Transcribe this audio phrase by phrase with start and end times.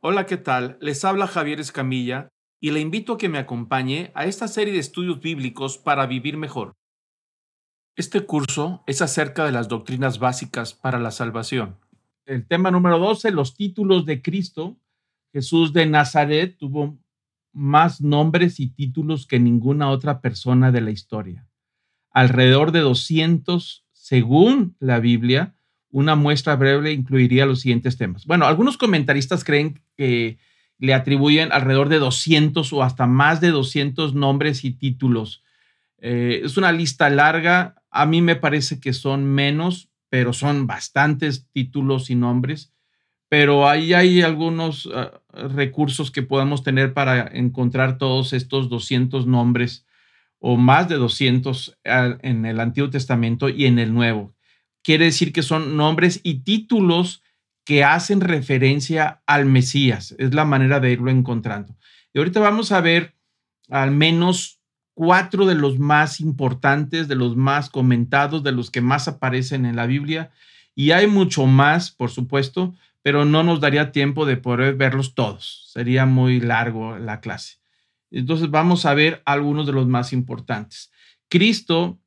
[0.00, 0.76] Hola, ¿qué tal?
[0.82, 2.28] Les habla Javier Escamilla
[2.60, 6.36] y le invito a que me acompañe a esta serie de estudios bíblicos para vivir
[6.36, 6.74] mejor.
[7.96, 11.78] Este curso es acerca de las doctrinas básicas para la salvación.
[12.26, 14.76] El tema número 12, los títulos de Cristo.
[15.32, 16.98] Jesús de Nazaret tuvo
[17.52, 21.48] más nombres y títulos que ninguna otra persona de la historia.
[22.10, 25.55] Alrededor de 200, según la Biblia,
[25.96, 28.26] una muestra breve incluiría los siguientes temas.
[28.26, 30.36] Bueno, algunos comentaristas creen que
[30.78, 35.42] le atribuyen alrededor de 200 o hasta más de 200 nombres y títulos.
[35.96, 37.76] Eh, es una lista larga.
[37.90, 42.74] A mí me parece que son menos, pero son bastantes títulos y nombres.
[43.30, 49.86] Pero ahí hay algunos ah, recursos que podemos tener para encontrar todos estos 200 nombres
[50.40, 54.35] o más de 200 ah, en el Antiguo Testamento y en el Nuevo
[54.86, 57.24] quiere decir que son nombres y títulos
[57.64, 60.14] que hacen referencia al Mesías.
[60.16, 61.74] Es la manera de irlo encontrando.
[62.14, 63.16] Y ahorita vamos a ver
[63.68, 64.60] al menos
[64.94, 69.74] cuatro de los más importantes, de los más comentados, de los que más aparecen en
[69.74, 70.30] la Biblia.
[70.76, 75.68] Y hay mucho más, por supuesto, pero no nos daría tiempo de poder verlos todos.
[75.72, 77.56] Sería muy largo la clase.
[78.12, 80.92] Entonces vamos a ver algunos de los más importantes.
[81.28, 81.98] Cristo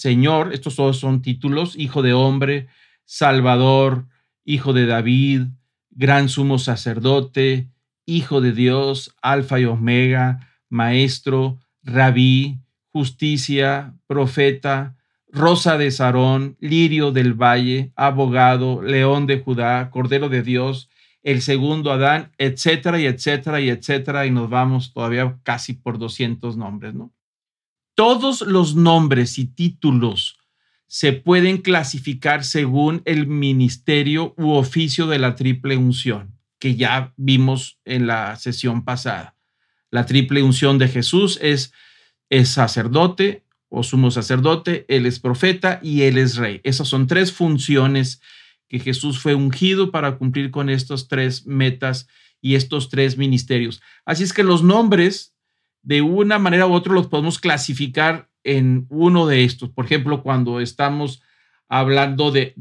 [0.00, 2.68] Señor, estos todos son títulos, Hijo de Hombre,
[3.04, 4.06] Salvador,
[4.44, 5.42] Hijo de David,
[5.90, 7.68] Gran Sumo Sacerdote,
[8.06, 12.60] Hijo de Dios, Alfa y Omega, Maestro, Rabí,
[12.92, 14.96] Justicia, Profeta,
[15.30, 20.88] Rosa de Sarón, Lirio del Valle, Abogado, León de Judá, Cordero de Dios,
[21.22, 26.56] el segundo Adán, etcétera y etcétera y etcétera, y nos vamos todavía casi por 200
[26.56, 27.12] nombres, ¿no?
[27.98, 30.38] Todos los nombres y títulos
[30.86, 37.80] se pueden clasificar según el ministerio u oficio de la triple unción, que ya vimos
[37.84, 39.34] en la sesión pasada.
[39.90, 41.72] La triple unción de Jesús es,
[42.30, 46.60] es sacerdote o sumo sacerdote, él es profeta y él es rey.
[46.62, 48.20] Esas son tres funciones
[48.68, 52.06] que Jesús fue ungido para cumplir con estos tres metas
[52.40, 53.82] y estos tres ministerios.
[54.04, 55.34] Así es que los nombres
[55.82, 59.70] de una manera u otra los podemos clasificar en uno de estos.
[59.70, 61.22] Por ejemplo, cuando estamos
[61.68, 62.54] hablando de,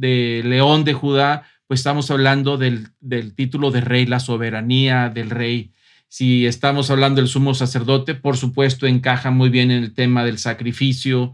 [0.46, 5.72] León de Judá, pues estamos hablando del, del, título de rey, la soberanía del rey.
[6.08, 10.38] Si estamos hablando del sumo sacerdote, por supuesto, encaja muy bien en el tema del
[10.38, 11.34] sacrificio.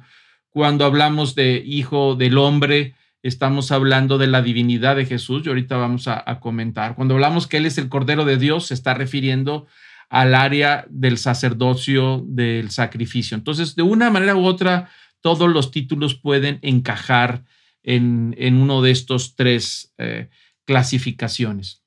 [0.49, 5.77] Cuando hablamos de hijo del hombre, estamos hablando de la divinidad de Jesús, y ahorita
[5.77, 6.95] vamos a, a comentar.
[6.95, 9.67] Cuando hablamos que Él es el Cordero de Dios, se está refiriendo
[10.13, 13.35] al área del sacerdocio, del sacrificio.
[13.35, 14.91] Entonces, de una manera u otra,
[15.21, 17.45] todos los títulos pueden encajar
[17.81, 20.29] en, uno de estos tres eh,
[20.65, 21.81] clasificaciones.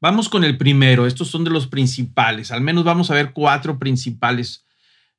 [0.00, 3.78] Vamos con el primero, estos son de los principales, al menos vamos a ver cuatro
[3.78, 4.66] principales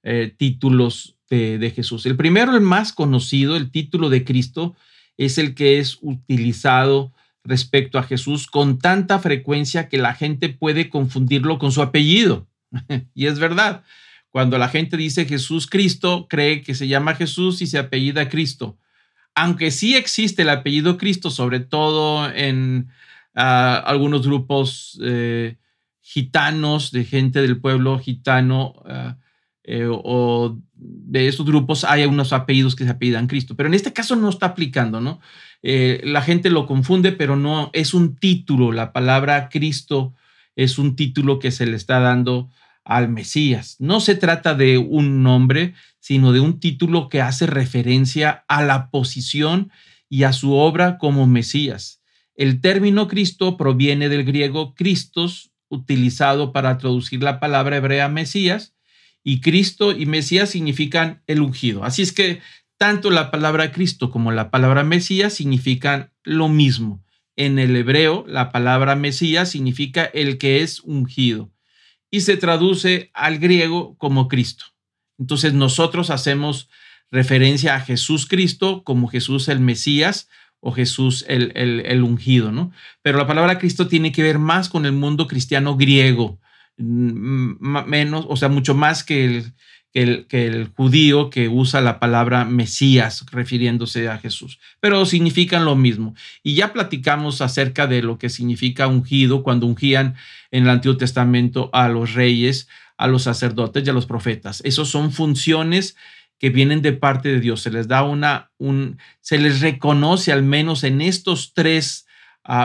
[0.03, 2.05] eh, títulos de, de Jesús.
[2.05, 4.75] El primero, el más conocido, el título de Cristo,
[5.15, 7.13] es el que es utilizado
[7.47, 12.47] respecto a Jesús con tanta frecuencia que la gente puede confundirlo con su apellido.
[13.15, 13.83] y es verdad,
[14.29, 18.77] cuando la gente dice Jesús Cristo, cree que se llama Jesús y se apellida Cristo.
[19.33, 22.89] Aunque sí existe el apellido Cristo, sobre todo en
[23.33, 25.55] ah, algunos grupos eh,
[26.01, 29.17] gitanos, de gente del pueblo gitano, ah,
[29.69, 33.91] eh, o de esos grupos hay unos apellidos que se apellidan Cristo, pero en este
[33.91, 35.19] caso no está aplicando, ¿no?
[35.61, 40.13] Eh, la gente lo confunde, pero no, es un título, la palabra Cristo
[40.55, 42.49] es un título que se le está dando
[42.85, 43.75] al Mesías.
[43.79, 48.89] No se trata de un nombre, sino de un título que hace referencia a la
[48.89, 49.69] posición
[50.07, 52.01] y a su obra como Mesías.
[52.35, 58.76] El término Cristo proviene del griego Christos, utilizado para traducir la palabra hebrea Mesías,
[59.27, 61.83] y Cristo y Mesías significan el ungido.
[61.83, 62.39] Así es que
[62.77, 67.03] tanto la palabra Cristo como la palabra Mesías significan lo mismo.
[67.35, 71.51] En el hebreo, la palabra Mesías significa el que es ungido
[72.09, 74.67] y se traduce al griego como Cristo.
[75.19, 76.69] Entonces nosotros hacemos
[77.11, 80.29] referencia a Jesús Cristo como Jesús el Mesías
[80.61, 82.71] o Jesús el, el, ungido, ¿no?
[83.01, 86.39] Pero la palabra Cristo tiene que ver más con el mundo cristiano griego,
[86.77, 89.25] menos, o sea, mucho más que
[89.93, 95.75] el, que el, judío que usa la palabra Mesías refiriéndose a Jesús, pero significan lo
[95.75, 96.13] mismo.
[96.43, 100.15] Y ya platicamos acerca de lo que significa ungido cuando ungían
[100.51, 104.61] en el Antiguo Testamento a los reyes, a los sacerdotes y a los profetas.
[104.63, 105.95] Esas son funciones
[106.39, 107.61] que vienen de parte de Dios.
[107.61, 112.06] Se les da una, un, se les reconoce al menos en estos tres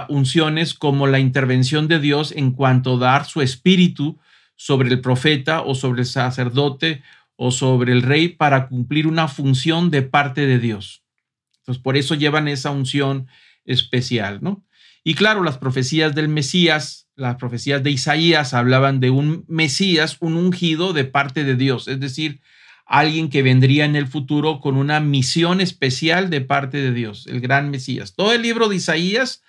[0.08, 4.18] unciones como la intervención de Dios en cuanto a dar su espíritu
[4.54, 7.02] sobre el profeta o sobre el sacerdote
[7.36, 11.02] o sobre el rey para cumplir una función de parte de Dios.
[11.58, 13.26] Entonces, por eso llevan esa unción
[13.64, 14.64] especial, ¿no?
[15.04, 20.36] Y claro, las profecías del Mesías, las profecías de Isaías hablaban de un Mesías, un
[20.36, 22.40] ungido de parte de Dios, es decir,
[22.86, 27.40] alguien que vendría en el futuro con una misión especial de parte de Dios, el
[27.40, 28.14] gran Mesías.
[28.14, 29.42] Todo el libro de Isaías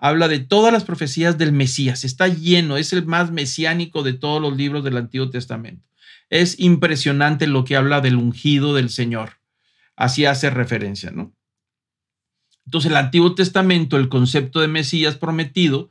[0.00, 4.40] habla de todas las profecías del Mesías, está lleno, es el más mesiánico de todos
[4.40, 5.86] los libros del Antiguo Testamento.
[6.30, 9.40] Es impresionante lo que habla del ungido del Señor.
[9.96, 11.34] Así hace referencia, ¿no?
[12.64, 15.90] Entonces, el Antiguo Testamento, el concepto de Mesías prometido,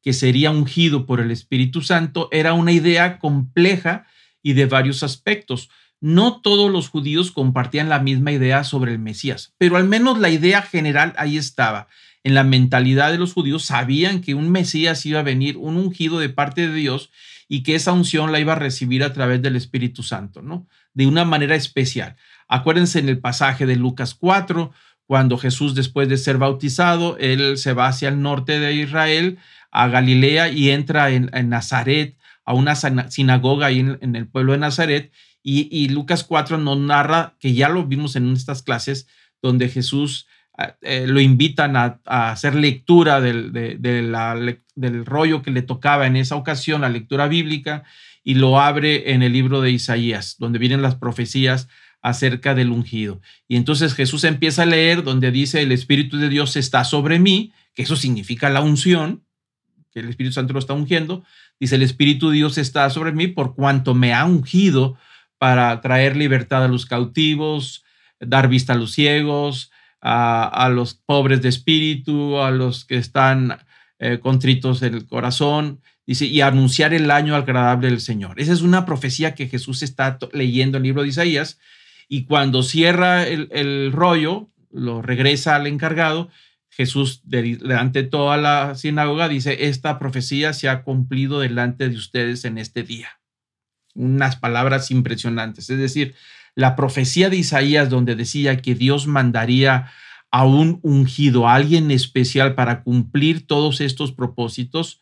[0.00, 4.06] que sería ungido por el Espíritu Santo, era una idea compleja
[4.42, 5.68] y de varios aspectos.
[6.00, 10.30] No todos los judíos compartían la misma idea sobre el Mesías, pero al menos la
[10.30, 11.88] idea general ahí estaba
[12.22, 16.18] en la mentalidad de los judíos sabían que un Mesías iba a venir, un ungido
[16.18, 17.10] de parte de Dios
[17.48, 20.66] y que esa unción la iba a recibir a través del Espíritu Santo, ¿no?
[20.92, 22.16] De una manera especial.
[22.46, 24.72] Acuérdense en el pasaje de Lucas 4,
[25.06, 29.38] cuando Jesús después de ser bautizado, él se va hacia el norte de Israel,
[29.72, 35.12] a Galilea y entra en, Nazaret, a una sinagoga ahí en, el pueblo de Nazaret.
[35.42, 39.08] Y, y Lucas 4 nos narra, que ya lo vimos en estas clases,
[39.42, 40.26] donde Jesús
[40.80, 46.80] eh, lo invitan a, hacer lectura del, del rollo que le tocaba en esa ocasión,
[46.80, 47.84] la lectura bíblica,
[48.22, 51.68] y lo abre en el libro de Isaías, donde vienen las profecías
[52.02, 53.20] acerca del ungido.
[53.48, 57.52] Y entonces Jesús empieza a leer donde dice, el Espíritu de Dios está sobre mí,
[57.74, 59.22] que eso significa la unción,
[59.92, 61.24] que el Espíritu Santo lo está ungiendo.
[61.58, 64.96] Dice, el Espíritu de Dios está sobre mí por cuanto me ha ungido
[65.38, 67.84] para traer libertad a los cautivos,
[68.18, 73.58] dar vista a los ciegos, a, los pobres de espíritu, a los que están
[73.98, 78.40] eh, contritos del corazón, dice, y anunciar el año agradable del Señor.
[78.40, 81.58] Esa es una profecía que Jesús está leyendo en el libro de Isaías,
[82.08, 86.28] y cuando cierra el, rollo, lo regresa al encargado,
[86.68, 92.44] Jesús delante de toda la sinagoga dice, esta profecía se ha cumplido delante de ustedes
[92.44, 93.20] en este día.
[93.94, 95.70] Unas palabras impresionantes.
[95.70, 96.14] Es decir,
[96.60, 99.90] la profecía de Isaías donde decía que Dios mandaría
[100.30, 105.00] a un ungido, a alguien especial para cumplir todos estos propósitos,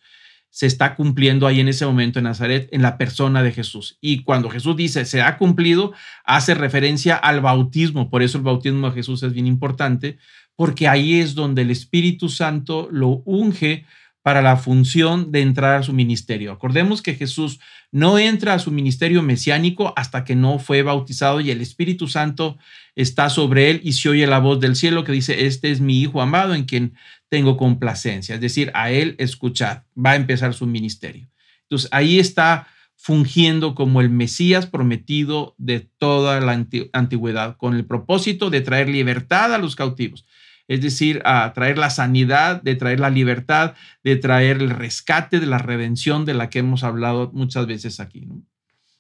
[0.51, 3.99] se está cumpliendo ahí en ese momento en Nazaret, en la persona de Jesús.
[4.01, 5.93] Y cuando Jesús dice se ha cumplido,
[6.25, 8.09] hace referencia al bautismo.
[8.09, 10.17] Por eso el bautismo de Jesús es bien importante,
[10.57, 13.85] porque ahí es donde el Espíritu Santo lo unge
[14.23, 16.53] para la función de entrar a su ministerio.
[16.53, 17.61] Acordemos que Jesús
[17.91, 22.59] no entra a su ministerio mesiánico hasta que no fue bautizado y el Espíritu Santo
[22.95, 26.01] está sobre él y se oye la voz del cielo que dice, este es mi
[26.01, 26.95] Hijo amado en quien
[27.29, 28.35] tengo complacencia.
[28.35, 31.29] Es decir, a él escuchar, va a empezar su ministerio.
[31.63, 36.53] Entonces ahí está fungiendo como el Mesías prometido de toda la
[36.93, 40.27] antigüedad, con el propósito de traer libertad a los cautivos
[40.69, 43.75] es decir, a traer la sanidad, de traer la libertad,
[44.05, 48.29] de traer el rescate de la redención de la que hemos hablado muchas veces aquí.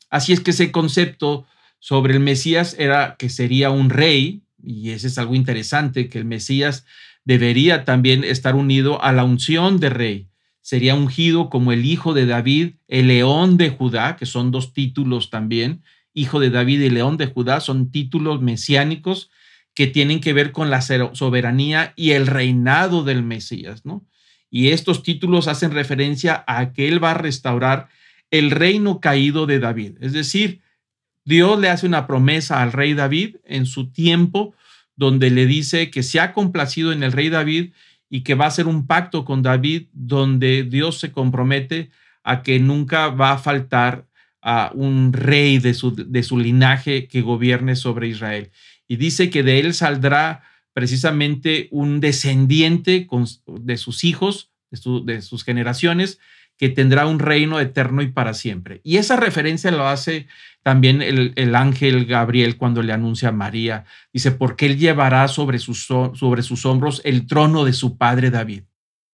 [0.08, 1.46] Así es que ese concepto
[1.78, 6.24] sobre el Mesías era que sería un rey, y ese es algo interesante, que el
[6.24, 6.86] Mesías
[7.24, 10.28] debería también estar unido a la unción de rey.
[10.62, 15.28] Sería ungido como el hijo de David, el león de Judá, que son dos títulos
[15.28, 15.82] también.
[16.14, 19.30] Hijo de David y león de Judá son títulos mesiánicos
[19.78, 24.04] que tienen que ver con la soberanía y el reinado del Mesías, ¿no?
[24.50, 27.88] Y estos títulos hacen referencia a que él va a restaurar
[28.32, 29.92] el reino caído de David.
[30.00, 30.62] Es decir,
[31.24, 34.52] Dios le hace una promesa al rey David en su tiempo,
[34.96, 37.70] donde le dice que se ha complacido en el rey David
[38.10, 41.90] y que va a hacer un pacto con David, donde Dios se compromete
[42.24, 44.06] a que nunca va a faltar
[44.42, 48.50] a un rey de su, de su linaje que gobierne sobre Israel
[48.88, 50.42] y dice que de él saldrá
[50.72, 53.06] precisamente un descendiente
[53.46, 56.18] de sus hijos, de, sus generaciones,
[56.56, 58.80] que tendrá un reino eterno y para siempre.
[58.82, 60.26] Y esa referencia lo hace
[60.62, 63.84] también el, ángel Gabriel cuando le anuncia a María.
[64.12, 68.62] Dice, porque él llevará sobre sus, sobre sus hombros el trono de su padre David.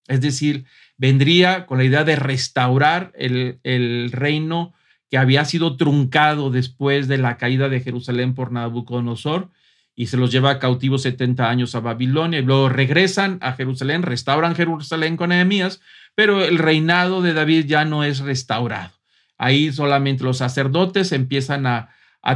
[0.07, 0.65] Es decir,
[0.97, 4.73] vendría con la idea de restaurar el, el reino
[5.09, 9.49] que había sido truncado después de la caída de Jerusalén por Nabucodonosor
[9.95, 14.55] y se los lleva cautivos 70 años a Babilonia y luego regresan a Jerusalén, restauran
[14.55, 15.81] Jerusalén con Nehemías,
[16.15, 18.91] pero el reinado de David ya no es restaurado.
[19.37, 21.89] Ahí solamente los sacerdotes empiezan a,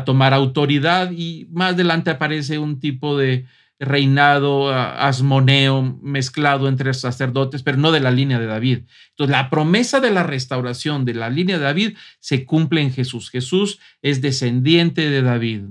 [0.06, 3.48] tomar autoridad y más adelante aparece un tipo de,
[3.80, 8.80] reinado asmoneo mezclado entre sacerdotes, pero no de la línea de David.
[9.12, 13.30] Entonces, la promesa de la restauración de la línea de David se cumple en Jesús.
[13.30, 15.62] Jesús es descendiente de David.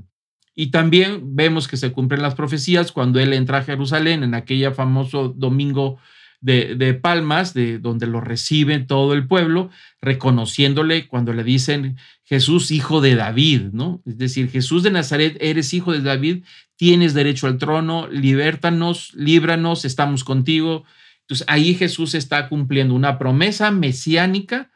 [0.61, 4.73] Y también vemos que se cumplen las profecías cuando él entra a Jerusalén en aquella
[4.73, 6.01] famoso domingo
[6.41, 9.71] de, Palmas, de donde lo recibe todo el pueblo,
[10.03, 14.03] reconociéndole cuando le dicen Jesús, hijo de David, ¿no?
[14.05, 16.43] Es decir, Jesús de Nazaret, eres hijo de David,
[16.75, 20.83] tienes derecho al trono, libértanos, líbranos, estamos contigo.
[21.21, 24.73] Entonces ahí Jesús está cumpliendo una promesa mesiánica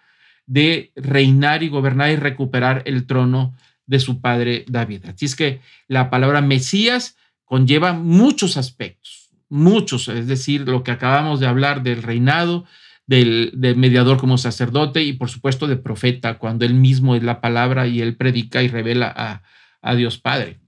[0.46, 5.06] de reinar y gobernar y recuperar el trono de su padre David.
[5.06, 9.22] Así es que la palabra Mesías conlleva muchos aspectos
[9.52, 12.64] muchos, es decir, lo que acabamos de hablar del reinado,
[13.06, 17.86] del, mediador como sacerdote y por supuesto de profeta, cuando él mismo es la palabra
[17.86, 19.42] y él predica y revela a,
[19.82, 20.60] a Dios Padre.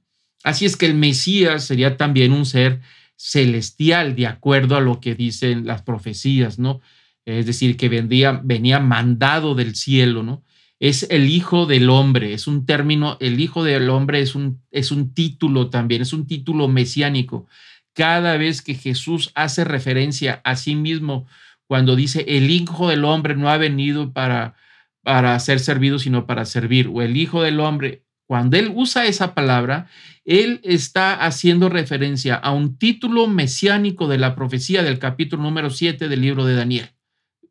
[0.43, 2.83] Así es que el Mesías sería también un ser
[3.17, 6.83] celestial, de acuerdo a lo que dicen las profecías, ¿no?
[7.25, 10.45] Es decir, que vendría, venía mandado del cielo, ¿no?
[10.85, 14.93] Es el Hijo del Hombre, es un término, el Hijo del Hombre es un, es
[14.93, 17.47] un título también, es un título mesiánico
[17.95, 21.27] cada vez que Jesús hace referencia a sí mismo
[21.67, 24.57] cuando dice el Hijo del Hombre no ha venido para,
[25.03, 29.35] para ser servido, sino para servir, o el Hijo del Hombre, cuando él usa esa
[29.35, 29.89] palabra,
[30.27, 36.09] él está haciendo referencia a un título mesiánico de la profecía del capítulo número 7
[36.09, 36.91] del libro de Daniel.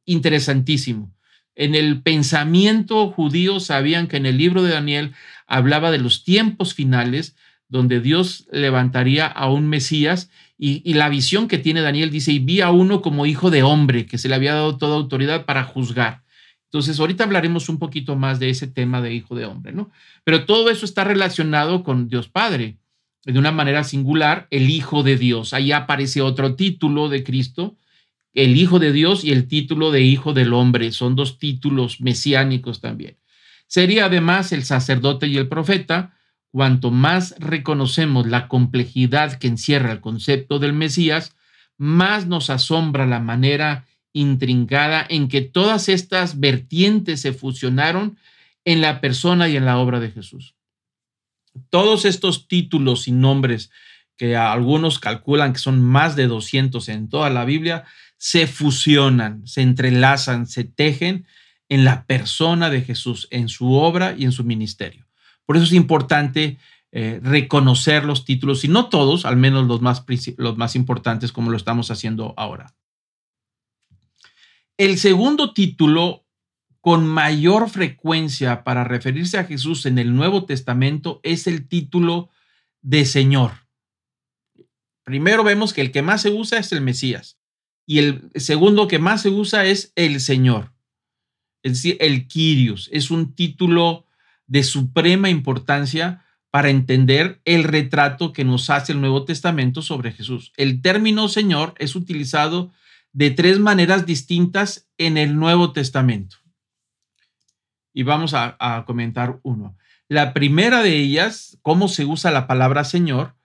[0.06, 1.16] Interesantísimo.
[1.56, 5.14] En el pensamiento judío sabían que en el libro de Daniel
[5.48, 7.36] hablaba de los tiempos finales,
[7.68, 12.62] donde Dios levantaría a un Mesías y, la visión que tiene Daniel dice, y vi
[12.62, 16.24] a uno como hijo de hombre, que se le había dado toda autoridad para juzgar.
[16.66, 19.92] Entonces, ahorita hablaremos un poquito más de ese tema de hijo de hombre, ¿no?
[20.24, 22.78] Pero todo eso está relacionado con Dios Padre,
[23.26, 25.54] de una manera singular, el Hijo de Dios.
[25.54, 27.76] Ahí aparece otro título de Cristo,
[28.34, 30.92] el Hijo de Dios y el título de Hijo del Hombre.
[30.92, 33.18] Son dos títulos mesiánicos también.
[33.68, 36.16] Sería además el sacerdote y el profeta,
[36.52, 41.36] cuanto más reconocemos la complejidad que encierra el concepto del Mesías,
[41.78, 48.18] más nos asombra la manera intrincada en que todas estas vertientes se fusionaron
[48.63, 50.56] en la persona y en la obra de Jesús.
[51.70, 53.72] Todos estos títulos y nombres
[54.16, 57.86] que algunos calculan que son más de 200 en toda la Biblia,
[58.24, 61.27] se fusionan, se entrelazan, se tejen
[61.68, 65.06] en la persona de Jesús, en su obra y en su ministerio.
[65.46, 66.58] Por eso es importante
[66.94, 70.06] eh, reconocer los títulos, y no todos, al menos los más,
[70.38, 72.74] los más importantes como lo estamos haciendo ahora.
[74.77, 76.25] El segundo título
[76.80, 82.30] con mayor frecuencia para referirse a Jesús en el Nuevo Testamento es el título
[82.82, 83.51] de Señor.
[85.03, 87.38] Primero vemos que el que más se usa es el Mesías
[87.86, 90.72] y el segundo que más se usa es el Señor.
[91.63, 94.06] Es decir, el Kyrios es un título
[94.48, 100.52] de suprema importancia para entender el retrato que nos hace el Nuevo Testamento sobre Jesús.
[100.56, 102.72] El término Señor es utilizado
[103.12, 106.38] de tres maneras distintas en el Nuevo Testamento.
[107.94, 109.78] Y vamos a, comentar uno.
[110.08, 113.36] La primera de ellas, cómo se usa la palabra Señor,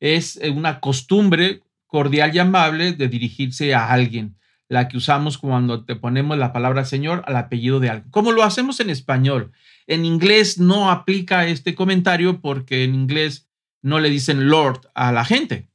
[0.00, 4.36] es una costumbre cordial y amable de dirigirse a alguien,
[4.68, 8.44] la que usamos cuando te ponemos la palabra Señor al apellido de alguien, como lo
[8.44, 9.50] hacemos en español.
[9.88, 13.48] En inglés no aplica este comentario porque en inglés
[13.82, 15.68] no le dicen Lord a la gente.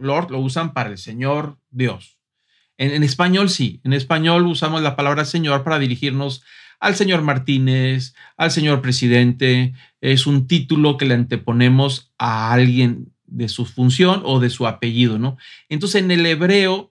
[0.00, 2.18] Lord lo usan para el Señor Dios.
[2.76, 6.42] En, español sí, en español usamos la palabra Señor para dirigirnos
[6.80, 9.72] al señor Martínez, al señor presidente.
[10.00, 15.18] Es un título que le anteponemos a alguien de su función o de su apellido,
[15.18, 15.36] ¿no?
[15.68, 16.90] Entonces en el hebreo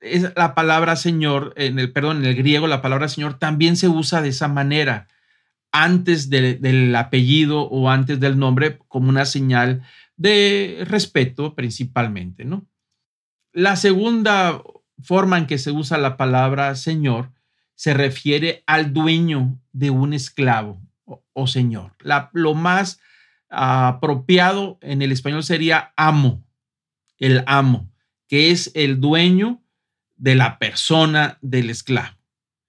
[0.00, 3.88] es la palabra Señor, en el perdón, en el griego la palabra Señor también se
[3.88, 5.08] usa de esa manera
[5.72, 9.82] antes del apellido o antes del nombre como una señal
[10.16, 12.66] de respeto principalmente, ¿no?
[13.52, 14.62] La segunda
[15.02, 17.32] forma en que se usa la palabra señor
[17.74, 20.80] se refiere al dueño de un esclavo
[21.32, 21.92] o, señor.
[22.32, 23.00] lo más
[23.50, 26.44] apropiado en el español sería amo,
[27.18, 27.90] el amo,
[28.28, 29.62] que es el dueño
[30.16, 32.16] de la persona del esclavo.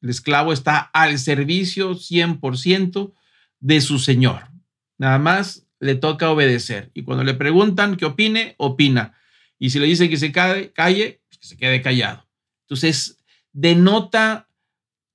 [0.02, 3.14] El esclavo está al servicio 100%
[3.60, 4.50] de su señor.
[4.98, 6.92] Nada más le toca obedecer.
[6.94, 9.18] Y cuando le preguntan qué opine, opina.
[9.58, 12.28] Y si le dicen que se calle, calle pues que se quede callado.
[12.66, 13.18] Entonces,
[13.52, 14.50] denota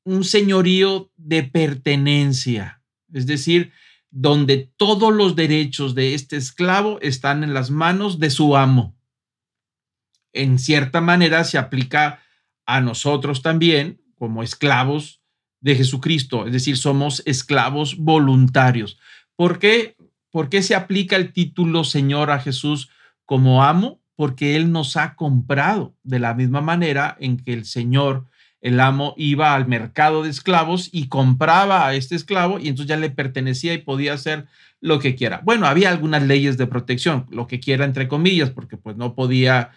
[0.05, 2.83] un señorío de pertenencia.
[3.13, 3.73] Es decir,
[4.11, 8.97] donde todos los derechos de este esclavo están en las manos de su amo.
[10.33, 12.21] En cierta manera se aplica
[12.67, 15.21] a nosotros también como esclavos
[15.61, 18.99] de Jesucristo, es decir, somos esclavos voluntarios.
[19.37, 19.97] ¿Por qué?
[20.31, 22.91] ¿Por qué se aplica el título Señor a Jesús
[23.25, 24.01] como amo?
[24.15, 28.29] Porque Él nos ha comprado de la misma manera en que el Señor
[28.61, 32.97] el amo iba al mercado de esclavos y compraba a este esclavo y entonces ya
[32.97, 34.47] le pertenecía y podía hacer
[34.81, 35.41] lo que quiera.
[35.45, 39.71] Bueno, había algunas leyes de protección, lo que quiera entre comillas, porque pues no podía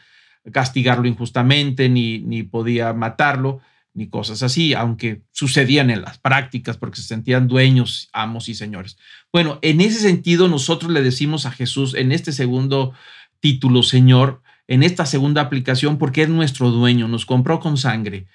[0.51, 3.61] castigarlo injustamente ni, ni podía matarlo
[3.93, 8.97] ni cosas así, aunque sucedían en las prácticas porque se sentían dueños, amos y señores.
[9.31, 12.93] Bueno, en ese sentido nosotros le decimos a Jesús en este segundo
[13.39, 18.25] título, Señor, en esta segunda aplicación, porque es nuestro dueño, nos compró con sangre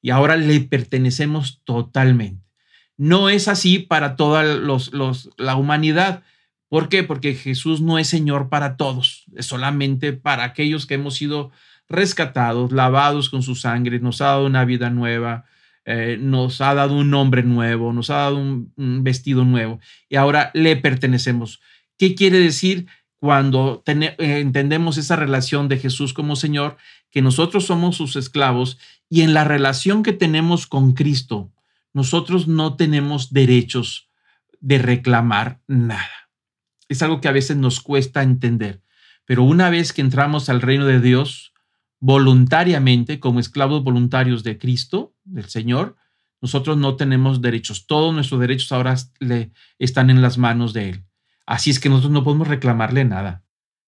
[0.00, 2.44] y ahora le pertenecemos totalmente.
[2.96, 4.90] No es así para toda los,
[5.36, 6.22] la humanidad.
[6.68, 7.04] ¿Por qué?
[7.04, 11.50] Porque Jesús no es Señor para todos, es solamente para aquellos que hemos sido
[11.88, 15.46] rescatados, lavados con su sangre, nos ha dado una vida nueva,
[15.84, 20.50] eh, nos ha dado un nombre nuevo, nos ha dado un, vestido nuevo y ahora
[20.52, 21.60] le pertenecemos.
[21.96, 22.86] ¿Qué quiere decir?
[23.20, 26.76] Cuando eh, entendemos esa relación de Jesús como Señor,
[27.10, 31.52] que nosotros somos sus esclavos y en la relación que tenemos con Cristo,
[31.92, 34.08] nosotros no tenemos derechos
[34.60, 36.30] de reclamar nada.
[36.88, 38.82] Es algo que a veces nos cuesta entender,
[39.24, 41.52] pero una vez que entramos al reino de Dios,
[42.00, 45.96] voluntariamente, como esclavos voluntarios de Cristo, del Señor,
[46.40, 47.86] nosotros no tenemos derechos.
[47.86, 51.04] Todos nuestros derechos ahora le, están en las manos de Él.
[51.48, 53.42] Así es que nosotros no podemos reclamarle nada.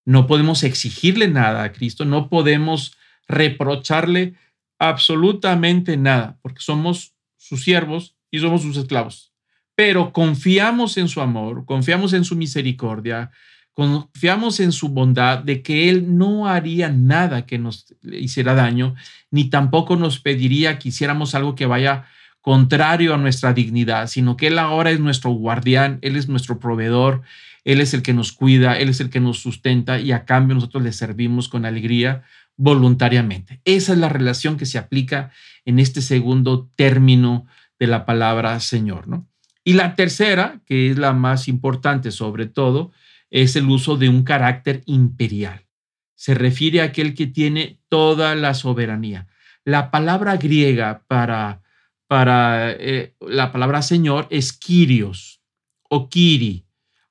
[0.07, 2.07] No podemos exigirle nada a Cristo.
[2.07, 2.97] No podemos
[3.29, 4.33] reprocharle
[4.79, 9.35] absolutamente nada, porque somos sus siervos y somos sus esclavos.
[9.75, 13.31] Pero confiamos en su amor, confiamos en su misericordia,
[13.75, 18.95] confiamos en su bondad de que Él no haría nada que nos hiciera daño,
[19.31, 22.07] ni tampoco nos pediría que hiciéramos algo que vaya
[22.41, 27.21] contrario a nuestra dignidad, sino que Él ahora es nuestro guardián, Él es nuestro proveedor,
[27.65, 30.55] Él es el que nos cuida, Él es el que nos sustenta y a cambio
[30.55, 32.23] nosotros le servimos con alegría
[32.57, 33.61] voluntariamente.
[33.65, 35.31] Esa es la relación que se aplica
[35.65, 37.47] en este segundo término
[37.79, 39.27] de la palabra Señor, ¿no?
[39.65, 42.93] Y la tercera, que es la más importante sobre todo,
[43.31, 45.67] es el uso de un carácter imperial.
[46.15, 49.27] Se refiere a aquel que tiene toda la soberanía.
[49.65, 51.63] La palabra griega para,
[52.07, 55.41] para eh, la palabra Señor es Kyrios
[55.89, 56.67] o Kiri.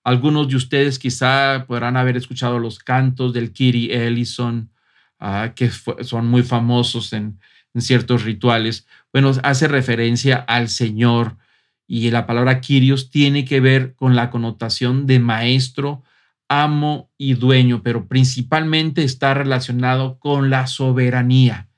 [0.10, 4.69] Algunos de ustedes quizá podrán haber escuchado los cantos del Kiri Ellison
[5.19, 7.39] Ah, que son muy famosos en,
[7.78, 11.38] ciertos rituales, bueno, hace referencia al Señor
[11.88, 16.04] y la palabra Kyrios tiene que ver con la connotación de maestro,
[16.50, 21.69] amo y dueño, pero principalmente está relacionado con la soberanía.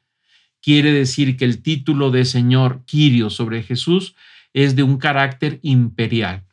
[0.60, 4.16] Quiere decir que el título de Señor Kyrios sobre Jesús
[4.54, 6.46] es de un carácter imperial.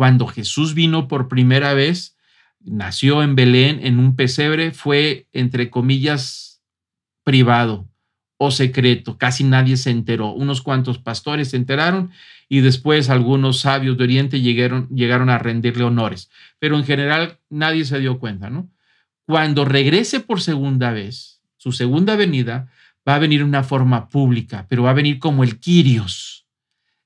[0.00, 2.16] Cuando Jesús vino por primera vez,
[2.58, 6.62] nació en Belén en un pesebre, fue, entre comillas,
[7.22, 7.86] privado
[8.38, 9.18] o secreto.
[9.18, 10.32] Casi nadie se enteró.
[10.32, 12.12] Unos cuantos pastores se enteraron
[12.48, 16.30] y después algunos sabios de Oriente llegaron, llegaron a rendirle honores.
[16.58, 18.70] Pero en general nadie se dio cuenta, ¿no?
[19.26, 22.70] Cuando regrese por segunda vez, su segunda venida,
[23.06, 26.39] va a venir en una forma pública, pero va a venir como el Quirios,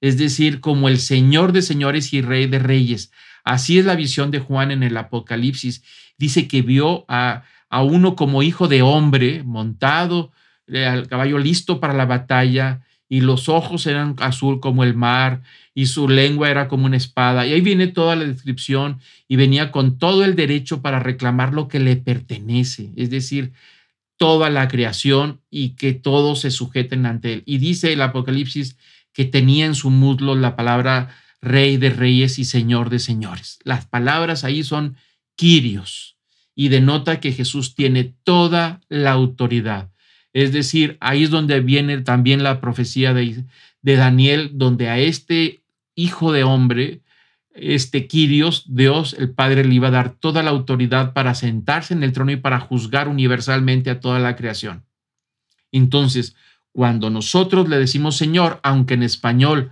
[0.06, 3.10] es decir, como el Señor de señores y Rey de reyes,
[3.44, 5.84] Así es la visión de Juan en el Apocalipsis.
[6.16, 10.32] Dice que vio a, uno como hijo de hombre montado
[10.68, 15.42] eh, al caballo listo para la batalla y los ojos eran azul como el mar
[15.74, 17.46] y su lengua era como una espada.
[17.46, 21.68] Y ahí viene toda la descripción y venía con todo el derecho para reclamar lo
[21.68, 23.52] que le pertenece, es decir,
[24.16, 27.42] toda la creación y que todos se sujeten ante él.
[27.44, 28.78] Y dice el Apocalipsis
[29.14, 33.59] que tenía en su muslo la palabra Rey de reyes y Señor de señores.
[33.64, 34.96] Las palabras ahí son
[35.37, 36.16] Quirios
[36.55, 39.90] y denota que Jesús tiene toda la autoridad.
[40.33, 43.44] Es decir, ahí es donde viene también la profecía de,
[43.83, 45.62] de Daniel, donde a este
[45.94, 47.03] hijo de hombre,
[47.55, 52.03] este Quirios, Dios, el Padre, le iba a dar toda la autoridad para sentarse en
[52.03, 54.85] el trono y para juzgar universalmente a toda la creación.
[55.70, 56.35] Entonces,
[56.74, 59.70] cuando nosotros le decimos Señor, aunque en español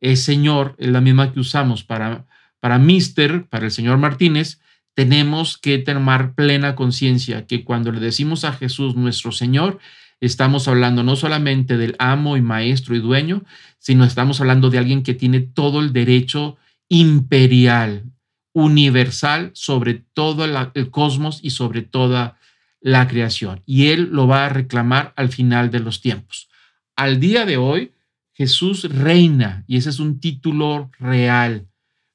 [0.00, 2.26] es Señor, es la misma que usamos para,
[2.60, 4.60] para Mister, para el señor Martínez,
[4.94, 9.78] tenemos que tener plena conciencia que cuando le decimos a Jesús nuestro Señor,
[10.20, 13.44] estamos hablando no solamente del amo y maestro y dueño,
[13.78, 16.58] sino estamos hablando de alguien que tiene todo el derecho
[16.90, 18.04] imperial,
[18.52, 22.36] universal sobre todo el cosmos y sobre toda
[22.82, 23.62] la creación.
[23.64, 26.48] Y Él lo va a reclamar al final de los tiempos.
[26.96, 27.92] Al día de hoy,
[28.34, 31.68] Jesús reina y ese es un título real.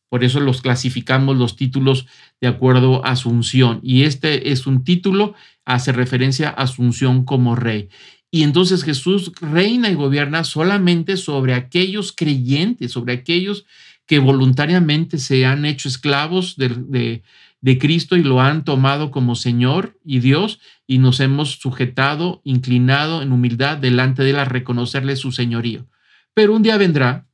[0.09, 2.07] Por eso los clasificamos los títulos
[2.39, 3.79] de acuerdo a Asunción.
[3.83, 7.89] Y este es un título, hace referencia a Asunción como rey.
[8.29, 13.65] Y entonces Jesús reina y gobierna solamente sobre aquellos creyentes, sobre aquellos
[14.05, 17.23] que voluntariamente se han hecho esclavos de,
[17.61, 23.31] Cristo y lo han tomado como Señor y Dios y nos hemos sujetado, inclinado en
[23.31, 25.87] humildad delante de él a reconocerle su señorío.
[26.33, 27.27] Pero un día vendrá,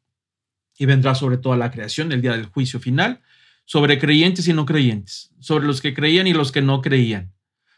[0.78, 3.22] y vendrá sobre toda la creación, el día del juicio final,
[3.66, 7.34] sobre creyentes y no creyentes, sobre los que creían y los que no creían.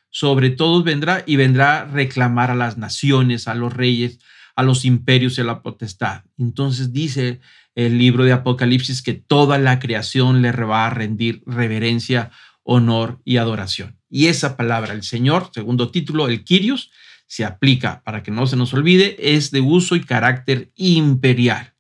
[0.10, 4.20] Sobre todos vendrá y vendrá a reclamar a las naciones, a los reyes,
[4.56, 6.24] a los imperios y a la potestad.
[6.38, 7.42] Entonces dice
[7.76, 12.32] el libro de Apocalipsis que toda la creación le va a rendir reverencia,
[12.64, 14.00] honor y adoración.
[14.10, 16.92] Y esa palabra, el Señor, segundo título, el Kyrios,
[17.28, 21.74] se aplica, para que no se nos olvide, es de uso y carácter imperial.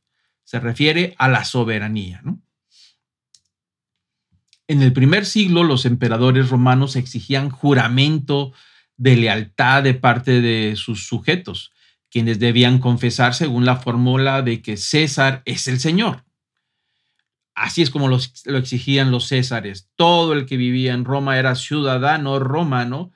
[0.44, 2.22] Se refiere a la soberanía.
[4.68, 8.52] En el primer siglo, los emperadores romanos exigían juramento
[8.98, 11.72] de lealtad de parte de sus sujetos
[12.16, 16.24] quienes debían confesar según la fórmula de que César es el Señor.
[17.54, 19.90] Así es como lo exigían los Césares.
[19.98, 23.12] Todo el que vivía en Roma era ciudadano romano,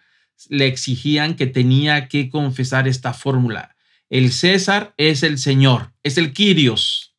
[0.49, 3.73] le exigían que tenía que confesar esta fórmula.
[4.09, 7.15] El César es el Señor, es el Kyrios,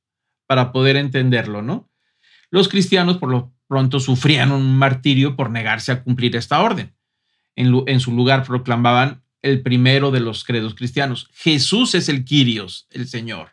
[0.46, 1.88] para poder entenderlo, ¿no?
[2.50, 6.94] Los cristianos por lo pronto sufrían un martirio por negarse a cumplir esta orden.
[7.56, 11.28] En, en su lugar proclamaban el primero de los credos cristianos.
[11.32, 13.52] Jesús es el Kyrios, el Señor.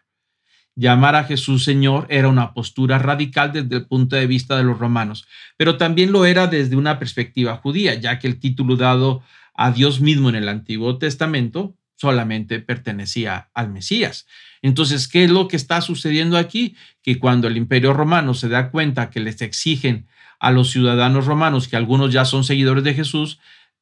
[0.75, 4.77] Llamar a Jesús Señor era una postura radical desde el punto de vista de los
[4.77, 9.23] romanos, pero también lo era desde una perspectiva judía, ya que el título dado
[9.55, 14.27] a Dios mismo en el Antiguo Testamento solamente pertenecía al Mesías.
[14.61, 16.75] Entonces, ¿qué es lo que está sucediendo aquí?
[17.01, 20.07] Que cuando el imperio romano se da cuenta que les exigen
[20.39, 23.39] a los ciudadanos romanos, que algunos ya son seguidores de Jesús,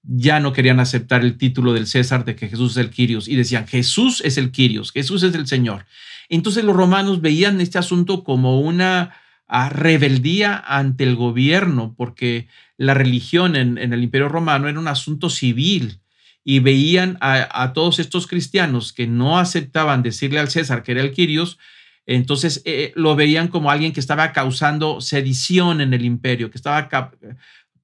[0.07, 3.35] ya no querían aceptar el título del César de que Jesús es el Quirios y
[3.35, 5.85] decían, Jesús es el Quirios, Jesús es el Señor.
[6.29, 9.15] Entonces los romanos veían este asunto como una
[9.47, 15.29] ah, rebeldía ante el gobierno, porque la religión en, el imperio romano era un asunto
[15.29, 15.99] civil
[16.43, 21.11] y veían a, todos estos cristianos que no aceptaban decirle al César que era el
[21.11, 21.57] Quirios,
[22.05, 26.87] entonces eh, lo veían como alguien que estaba causando sedición en el imperio, que estaba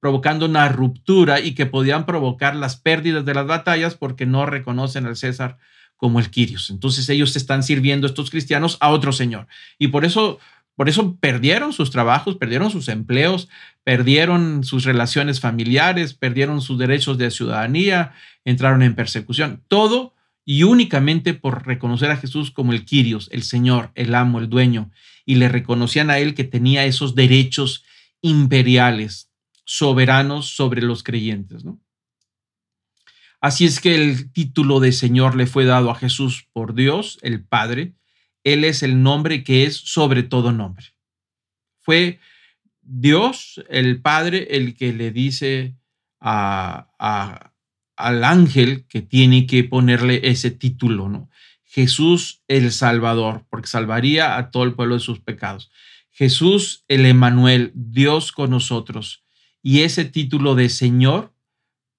[0.02, 5.06] provocando una ruptura y que podían provocar las pérdidas de las batallas porque no reconocen
[5.06, 5.58] al César
[5.96, 6.70] como el Quirios.
[6.70, 9.46] Entonces ellos están sirviendo estos cristianos a otro señor.
[9.78, 10.40] Y por eso,
[10.74, 13.48] por eso perdieron sus trabajos, perdieron sus empleos,
[13.84, 18.12] perdieron sus relaciones familiares, perdieron sus derechos de ciudadanía,
[18.44, 19.62] entraron en persecución.
[19.68, 24.48] Todo y únicamente por reconocer a Jesús como el Quirios, el Señor, el amo, el
[24.48, 24.90] dueño,
[25.24, 27.84] y le reconocían a él que tenía esos derechos
[28.20, 29.28] imperiales
[29.64, 31.64] soberanos sobre los creyentes.
[31.64, 31.80] ¿no?
[33.42, 37.44] Así es que el título de Señor le fue dado a Jesús por Dios, el
[37.44, 37.94] Padre.
[38.44, 40.86] Él es el nombre que es sobre todo nombre.
[41.80, 42.20] Fue
[42.80, 45.74] Dios, el Padre, el que le dice
[46.20, 47.50] a,
[47.96, 51.28] al ángel que tiene que ponerle ese título, ¿no?
[51.64, 55.70] Jesús el Salvador, porque salvaría a todo el pueblo de sus pecados.
[56.12, 59.21] Jesús el Emanuel, Dios con nosotros
[59.62, 61.32] y ese título de Señor,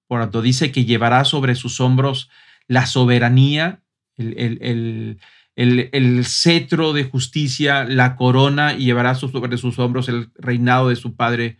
[0.06, 2.30] por tanto, dice que llevará sobre sus hombros
[2.68, 3.82] la soberanía,
[4.16, 5.18] el,
[5.56, 11.16] el, cetro de justicia, la corona y llevará sobre sus hombros el reinado de su
[11.16, 11.58] padre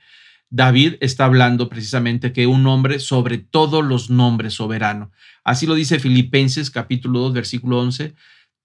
[0.54, 5.10] David está hablando precisamente que un hombre sobre todos los nombres soberano.
[5.42, 8.14] Así lo dice Filipenses capítulo 2 versículo 11.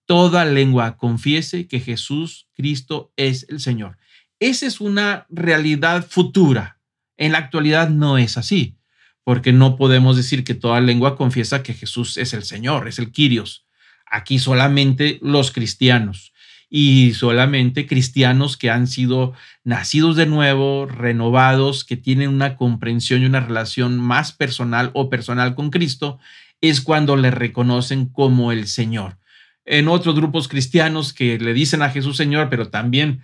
[0.05, 3.97] Toda lengua confiese que Jesús Cristo es el Señor.
[4.39, 6.78] Esa es una realidad futura.
[7.19, 8.77] En la actualidad no es así,
[9.25, 13.11] porque no podemos decir que toda lengua confiesa que Jesús es el Señor, es el
[13.11, 13.65] Kyrios.
[14.05, 16.31] Aquí solamente los cristianos
[16.69, 19.33] y solamente cristianos que han sido
[19.65, 25.55] nacidos de nuevo, renovados, que tienen una comprensión y una relación más personal o personal
[25.55, 26.19] con Cristo,
[26.61, 29.17] es cuando le reconocen como el Señor.
[29.65, 33.23] En otros grupos cristianos que le dicen a Jesús Señor, pero también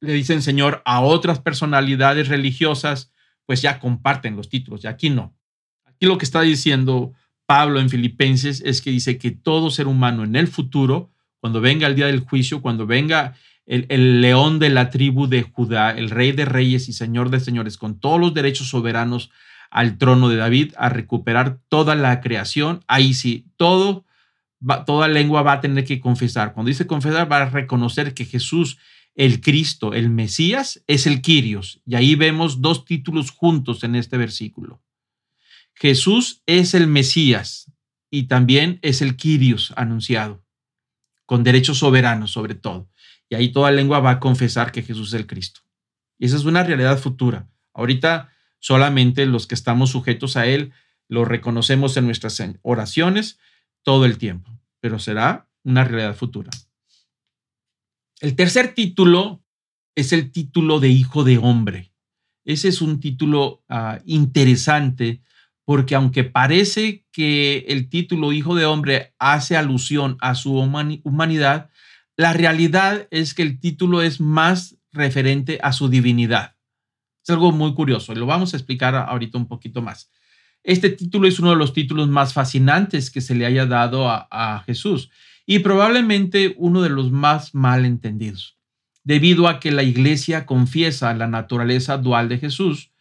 [0.00, 3.12] le dicen Señor a otras personalidades religiosas,
[3.46, 5.34] pues ya comparten los títulos, y aquí no.
[5.84, 7.12] Aquí lo que está diciendo
[7.46, 11.10] Pablo en Filipenses es que dice que todo ser humano en el futuro,
[11.40, 13.34] cuando venga el día del juicio, cuando venga
[13.66, 17.76] el, león de la tribu de Judá, el rey de reyes y señor de señores,
[17.76, 19.30] con todos los derechos soberanos
[19.70, 22.84] al trono de David, a recuperar toda la creación.
[22.88, 24.04] Ahí sí, todo,
[24.86, 26.52] toda lengua va a tener que confesar.
[26.52, 28.78] Cuando dice confesar, va a reconocer que Jesús,
[29.14, 31.80] el Cristo, el Mesías, es el Quirios.
[31.84, 34.82] Y ahí vemos dos títulos juntos en este versículo.
[35.74, 37.72] Jesús es el Mesías
[38.10, 40.44] y también es el Quirios anunciado,
[41.26, 42.90] con derechos soberanos sobre todo.
[43.28, 45.60] Y ahí toda lengua va a confesar que Jesús es el Cristo.
[46.18, 47.48] Y esa es una realidad futura.
[47.72, 50.72] Ahorita solamente los que estamos sujetos a Él
[51.08, 53.38] lo reconocemos en nuestras oraciones
[53.82, 56.50] todo el tiempo, pero será una realidad futura.
[58.20, 59.42] El tercer título
[59.94, 61.94] es el título de Hijo de Hombre.
[62.44, 65.22] Ese es un título ah, interesante
[65.64, 71.70] porque aunque parece que el título Hijo de Hombre hace alusión a su humanidad,
[72.14, 76.56] la realidad es que el título es más referente a su divinidad.
[77.22, 80.10] Es algo muy curioso y lo vamos a explicar ahorita un poquito más.
[80.62, 84.28] Este título es uno de los títulos más fascinantes que se le haya dado a,
[84.30, 85.10] a Jesús
[85.50, 88.56] y probablemente uno de los más mal entendidos,
[89.02, 92.92] debido a que la iglesia confiesa la naturaleza dual de Jesús,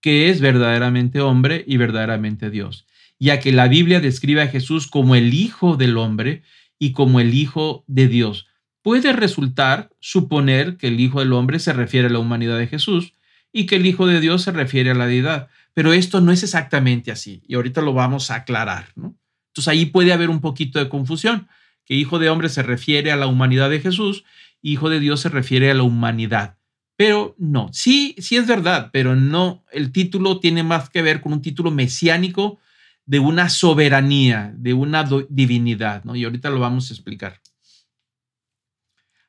[0.00, 2.88] que es verdaderamente hombre y verdaderamente Dios,
[3.20, 6.42] ya que la Biblia describe a Jesús como el Hijo del hombre
[6.76, 8.48] y como el Hijo de Dios,
[8.82, 13.14] puede resultar suponer que el Hijo del Hombre se refiere a la humanidad de Jesús
[13.52, 15.50] y que el Hijo de Dios se refiere a la deidad.
[15.72, 18.88] Pero esto no es exactamente así y ahorita lo vamos a aclarar.
[18.96, 19.14] ¿no?
[19.50, 21.46] Entonces ahí puede haber un poquito de confusión,
[21.94, 24.24] Hijo de Hombre se refiere a la humanidad de Jesús,
[24.62, 26.58] Hijo de Dios se refiere a la humanidad.
[26.96, 31.32] Pero no, sí, sí es verdad, pero no, el título tiene más que ver con
[31.32, 32.58] un título mesiánico
[33.06, 36.14] de una soberanía, de una divinidad, ¿no?
[36.14, 37.40] Y ahorita lo vamos a explicar.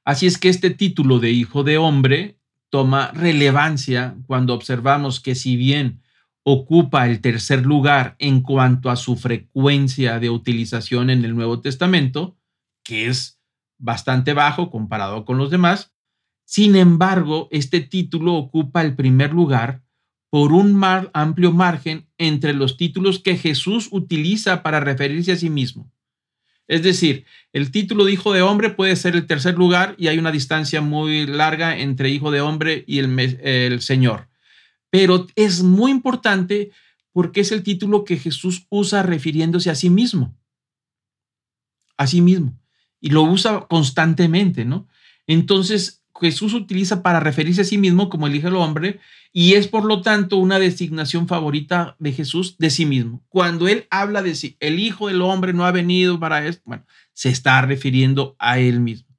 [0.06, 2.38] Así es que este título de hijo de hombre
[2.70, 6.02] toma relevancia cuando observamos que si bien
[6.44, 12.38] ocupa el tercer lugar en cuanto a su frecuencia de utilización en el Nuevo Testamento,
[12.84, 13.40] que es
[13.78, 15.94] bastante bajo comparado con los demás,
[16.46, 19.84] sin embargo, este título ocupa el primer lugar
[20.30, 20.82] por un
[21.14, 25.92] amplio margen entre los títulos que Jesús utiliza para referirse a sí mismo.
[26.68, 30.18] Es decir, el título de hijo de hombre puede ser el tercer lugar y hay
[30.18, 34.30] una distancia muy larga entre hijo de hombre y el, Señor.
[34.90, 36.72] Pero es muy importante
[37.12, 40.36] porque es el título que Jesús usa refiriéndose a sí mismo.
[41.98, 42.60] A sí mismo.
[43.04, 44.88] Y lo usa constantemente, ¿no?
[45.28, 49.02] Entonces, Jesús utiliza para referirse a sí mismo como el Hijo del Hombre
[49.34, 53.22] y es por lo tanto una designación favorita de Jesús de sí mismo.
[53.28, 56.86] Cuando él habla de sí, el Hijo del Hombre no ha venido para esto, bueno,
[57.12, 59.10] se está refiriendo a él mismo.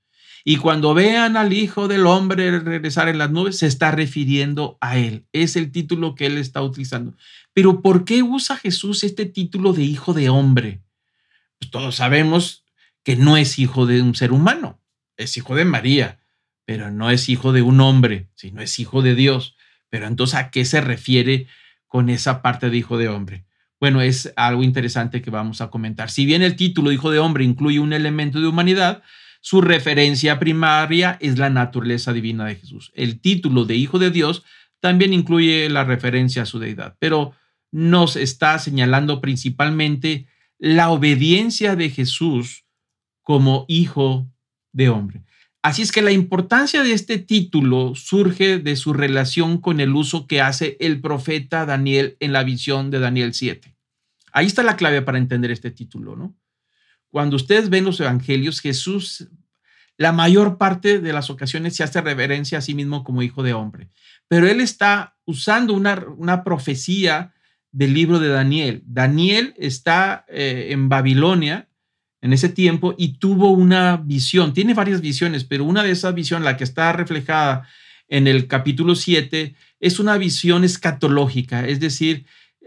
[0.46, 4.96] Y cuando vean al Hijo del Hombre regresar en las nubes, se está refiriendo a
[4.96, 5.26] él.
[5.32, 7.14] Es el título que él está utilizando.
[7.52, 10.80] Pero ¿por qué usa Jesús este título de Hijo de Hombre?
[11.58, 12.63] Pues todos sabemos
[13.04, 14.80] que no es hijo de un ser humano,
[15.16, 16.18] es hijo de María
[16.64, 19.56] pero no es hijo de un hombre, sino es hijo de Dios.
[19.90, 21.46] Pero entonces, ¿a qué se refiere
[21.86, 23.44] con esa parte de hijo de hombre?
[23.80, 26.10] Bueno, es algo interesante que vamos a comentar.
[26.10, 29.02] Si bien el título hijo de hombre incluye un elemento de humanidad,
[29.40, 32.92] su referencia primaria es la naturaleza divina de Jesús.
[32.94, 34.42] El título de hijo de Dios
[34.80, 37.32] también incluye la referencia a su deidad, pero
[37.70, 42.63] nos está señalando principalmente la obediencia de Jesús
[43.24, 44.30] como hijo
[44.72, 45.24] de hombre.
[45.62, 50.26] Así es que la importancia de este título surge de su relación con el uso
[50.26, 53.74] que hace el profeta Daniel en la visión de Daniel 7.
[54.32, 56.36] Ahí está la clave para entender este título, ¿no?
[57.08, 59.28] Cuando ustedes ven los evangelios, Jesús,
[59.96, 63.54] la mayor parte de las ocasiones se hace reverencia a sí mismo como hijo de
[63.54, 63.88] hombre,
[64.28, 67.32] pero él está usando una, una profecía
[67.72, 68.82] del libro de Daniel.
[68.84, 71.68] Daniel está eh, en Babilonia
[72.24, 76.46] en ese tiempo y tuvo una visión, tiene varias visiones, pero una de esas visiones,
[76.46, 77.68] la que está reflejada
[78.08, 82.24] en el capítulo 7, es una visión escatológica, es decir,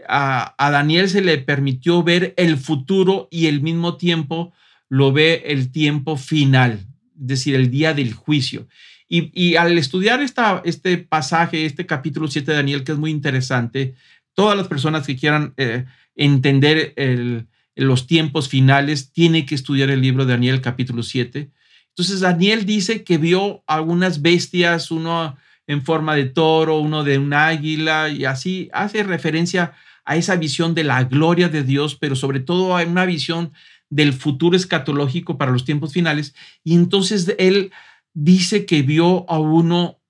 [0.08, 4.52] a, Daniel se le permitió ver el futuro y al mismo tiempo
[4.88, 6.74] lo ve el tiempo final,
[7.20, 8.68] es decir, el día del juicio.
[9.08, 13.96] Y, al estudiar esta, este pasaje, este capítulo 7 de Daniel, que es muy interesante,
[14.34, 17.47] todas las personas que quieran eh, entender el,
[17.84, 21.50] los tiempos finales, tiene que estudiar el libro de Daniel capítulo 7.
[21.90, 25.36] Entonces Daniel dice que vio algunas bestias, uno
[25.66, 30.74] en forma de toro, uno de un águila, y así hace referencia a esa visión
[30.74, 33.52] de la gloria de Dios, pero sobre todo a una visión
[33.90, 36.34] del futuro escatológico para los tiempos finales.
[36.64, 37.72] Y entonces él
[38.14, 40.00] dice que vio a uno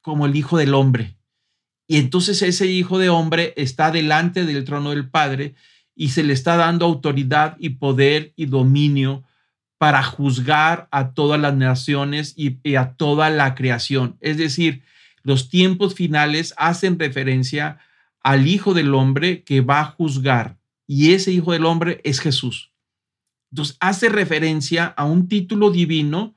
[0.00, 1.16] como el Hijo del Hombre.
[1.86, 5.54] Y entonces ese Hijo de Hombre está delante del trono del Padre
[5.96, 9.24] y se le está dando autoridad y poder y dominio
[9.78, 14.16] para juzgar a todas las naciones y, a toda la creación.
[14.20, 14.82] Es decir,
[15.22, 17.78] los tiempos finales hacen referencia
[18.22, 20.58] al Hijo del Hombre que va a juzgar.
[20.86, 22.70] Y ese Hijo del Hombre es Jesús.
[23.50, 26.34] Entonces, hace referencia a un título divino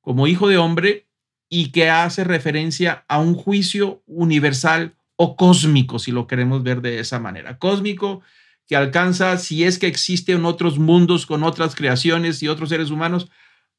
[0.00, 1.06] como Hijo de Hombre
[1.48, 7.00] y que hace referencia a un juicio universal o cósmico, si lo queremos ver de
[7.00, 7.58] esa manera.
[7.58, 8.22] Cósmico
[8.66, 13.30] que alcanza, si es que existen otros mundos con otras creaciones y otros seres humanos,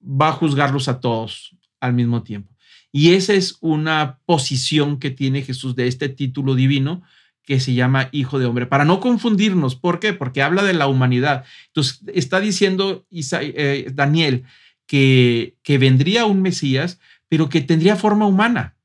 [0.02, 2.54] va a juzgarlos a todos al mismo tiempo.
[2.92, 7.04] Y esa es una posición que tiene Jesús de este título divino
[7.44, 9.76] que se llama Hijo de Hombre, para no confundirnos.
[9.76, 10.14] ¿Por qué?
[10.14, 11.46] Porque habla de la humanidad.
[11.68, 14.46] Entonces, está diciendo eh, Daniel
[14.88, 18.78] que, que vendría un Mesías, pero que tendría forma humana,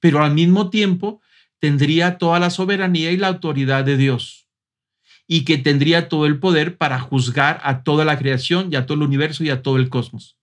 [0.00, 1.20] pero al mismo tiempo
[1.58, 4.45] tendría toda la soberanía y la autoridad de Dios
[5.28, 8.96] y que tendría todo el poder para juzgar a toda la creación y a todo
[8.96, 10.36] el universo y a todo el cosmos.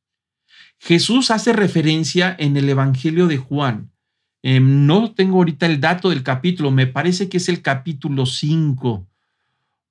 [0.79, 3.91] Jesús hace referencia en el Evangelio de Juan.
[4.41, 9.07] Em, no tengo ahorita el dato del capítulo, me parece que es el capítulo 5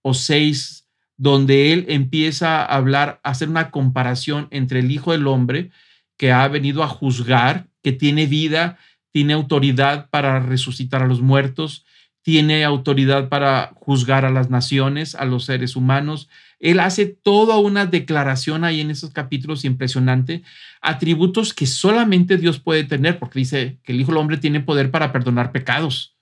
[0.02, 5.26] o 6, donde él empieza a hablar, a hacer una comparación entre el Hijo del
[5.26, 5.70] Hombre
[6.18, 8.78] que ha venido a juzgar, que tiene vida,
[9.12, 11.84] tiene autoridad para resucitar a los muertos,
[12.22, 16.28] tiene autoridad para juzgar a las naciones, a los seres humanos.
[16.60, 20.44] Él hace toda una declaración ahí en esos capítulos impresionante,
[20.80, 24.92] atributos que solamente Dios puede tener, porque dice que el Hijo del Hombre tiene poder
[24.92, 26.16] para perdonar pecados,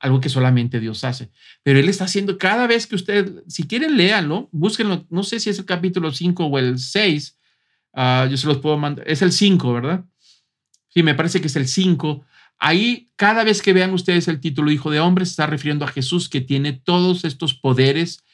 [0.00, 1.30] algo que solamente Dios hace.
[1.62, 5.50] Pero Él está haciendo cada vez que usted, si quieren, léanlo, búsquenlo, no sé si
[5.50, 7.38] es el capítulo 5 o el 6,
[7.94, 10.04] ah, yo se los puedo mandar, es el 5, ¿verdad?
[10.88, 12.24] Sí, me parece que es el 5
[12.58, 15.88] Ahí, cada vez que vean ustedes el título Hijo de Hombre, se está refiriendo a
[15.88, 18.24] Jesús que tiene todos estos poderes,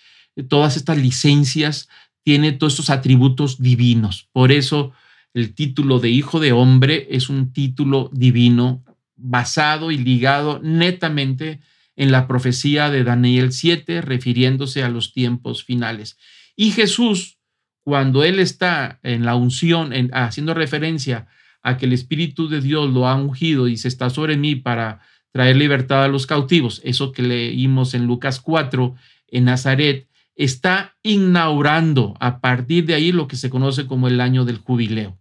[0.49, 1.89] todas estas licencias,
[2.23, 4.29] tiene todos estos atributos divinos.
[4.33, 4.93] Por eso
[5.35, 8.85] el título de Hijo de Hombre es un título divino
[9.17, 11.61] basado y ligado netamente
[11.97, 16.17] en la profecía de Daniel 7, refiriéndose a los tiempos finales.
[16.57, 17.39] Y Jesús,
[17.83, 21.27] cuando él está en la unción, haciendo referencia
[21.63, 25.01] a que el Espíritu de Dios lo ha ungido y se está sobre mí para
[25.33, 28.95] traer libertad a los cautivos, eso que leímos en Lucas 4
[29.29, 34.45] en Nazaret, está inaugurando a partir de ahí lo que se conoce como el año
[34.45, 35.19] del jubileo.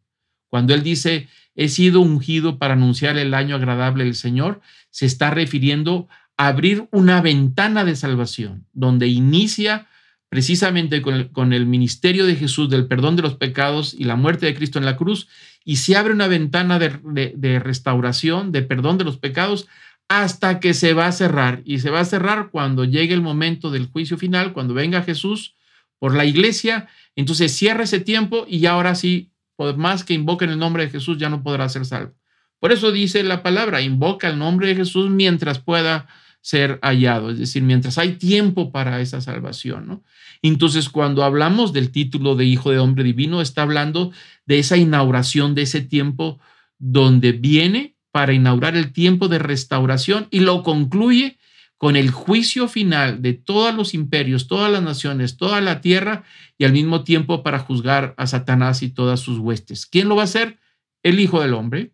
[0.47, 5.29] Cuando él dice, he sido ungido para anunciar el año agradable del Señor, se está
[5.29, 9.88] refiriendo a abrir una ventana de salvación, donde inicia
[10.29, 14.53] precisamente con el, ministerio de Jesús del perdón de los pecados y la muerte de
[14.53, 15.27] Cristo en la cruz,
[15.65, 19.67] y se abre una ventana de, restauración, de perdón de los pecados,
[20.07, 21.61] hasta que se va a cerrar.
[21.65, 25.55] Y se va a cerrar cuando llegue el momento del juicio final, cuando venga Jesús
[25.97, 26.87] por la iglesia.
[27.15, 31.17] Entonces cierra ese tiempo y ahora sí, por más que invoquen el nombre de Jesús,
[31.17, 32.13] ya no podrá ser salvo.
[32.59, 36.07] Por eso dice la palabra, invoca el nombre de Jesús mientras pueda
[36.49, 40.03] ser hallado, es decir, mientras hay tiempo para esa salvación, ¿no?
[40.41, 44.11] Entonces, cuando hablamos del título de Hijo de Hombre Divino, está hablando
[44.47, 46.39] de esa inauguración, de ese tiempo
[46.79, 51.37] donde viene para inaugurar el tiempo de restauración y lo concluye
[51.77, 56.23] con el juicio final de todos los imperios, todas las naciones, toda la tierra
[56.57, 59.85] y al mismo tiempo para juzgar a Satanás y todas sus huestes.
[59.85, 60.57] ¿Quién lo va a hacer?
[61.03, 61.93] El Hijo del Hombre,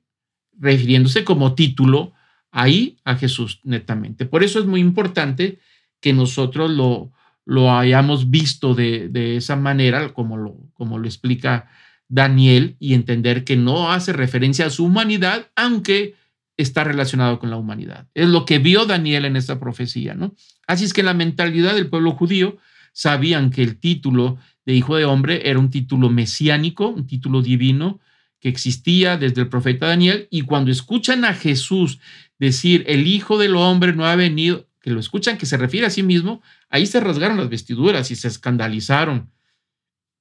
[0.58, 2.14] refiriéndose como título
[2.56, 4.26] ahí a Jesús netamente.
[4.26, 5.60] Por eso es muy importante
[6.00, 7.12] que nosotros lo,
[7.44, 11.70] lo hayamos visto de, de esa manera, como lo, como lo explica
[12.08, 16.16] Daniel, y entender que no hace referencia a su humanidad, aunque
[16.56, 18.08] está relacionado con la humanidad.
[18.14, 20.34] Es lo que vio Daniel en esta profecía, ¿no?
[20.66, 22.58] Así es que la mentalidad del pueblo judío
[22.94, 28.00] sabían que el título de hijo de hombre era un título mesiánico, un título divino
[28.40, 32.00] que existía desde el profeta Daniel, y cuando escuchan a Jesús
[32.40, 35.90] decir, el Hijo del Hombre no ha venido, que lo escuchan, que se refiere a
[35.90, 39.32] sí mismo, ahí se rasgaron las vestiduras y se escandalizaron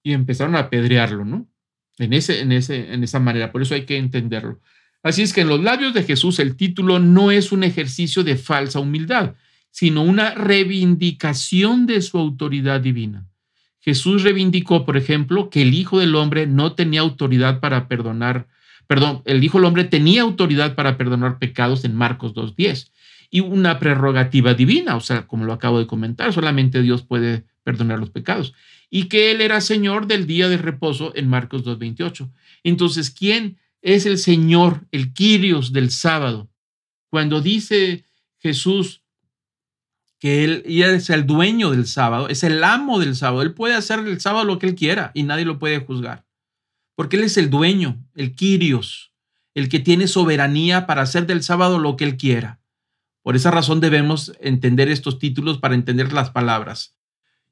[0.02, 1.48] y empezaron a apedrearlo, ¿no?
[1.98, 4.60] En, ese, en, ese, en esa manera, por eso hay que entenderlo.
[5.02, 8.36] Así es que en los labios de Jesús el título no es un ejercicio de
[8.36, 9.34] falsa humildad,
[9.70, 13.26] sino una reivindicación de su autoridad divina.
[13.80, 18.48] Jesús reivindicó, por ejemplo, que el Hijo del Hombre no tenía autoridad para perdonar
[18.86, 22.90] perdón, el Hijo del Hombre tenía autoridad para perdonar pecados en Marcos 2.10
[23.30, 27.98] y una prerrogativa divina, o sea, como lo acabo de comentar, solamente Dios puede perdonar
[27.98, 28.54] los pecados,
[28.90, 32.30] y que Él era Señor del día de reposo en Marcos 2.28.
[32.62, 36.50] Entonces, ¿quién es el Señor, el Kyrios del sábado.
[37.10, 38.04] Cuando dice
[38.38, 39.02] Jesús
[40.18, 43.98] que él, es el dueño del sábado, es el amo del sábado, él puede hacer
[43.98, 46.23] el sábado lo que él quiera y nadie lo puede juzgar.
[46.94, 49.12] Porque él es el dueño, el Kyrios,
[49.54, 52.60] el que tiene soberanía para hacer del sábado lo que él quiera.
[53.22, 56.96] Por esa razón debemos entender estos títulos para entender las palabras.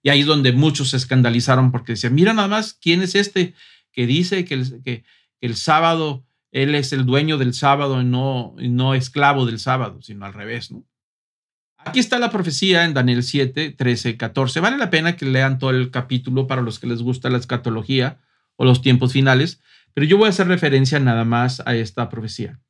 [0.03, 3.55] Y ahí es donde muchos se escandalizaron porque decían, mira nada más, ¿quién es este
[3.93, 5.05] que dice que
[5.41, 10.27] el, sábado, él es el dueño del sábado y no, no esclavo del sábado, sino
[10.27, 10.85] al revés, ¿no?
[11.85, 14.61] Aquí está la profecía en Daniel 7, 13, 14.
[14.61, 18.21] Vale la pena que lean todo el capítulo para los que les gusta la escatología
[18.57, 19.61] o los tiempos finales,
[19.95, 22.61] pero yo voy a hacer referencia nada más a esta profecía.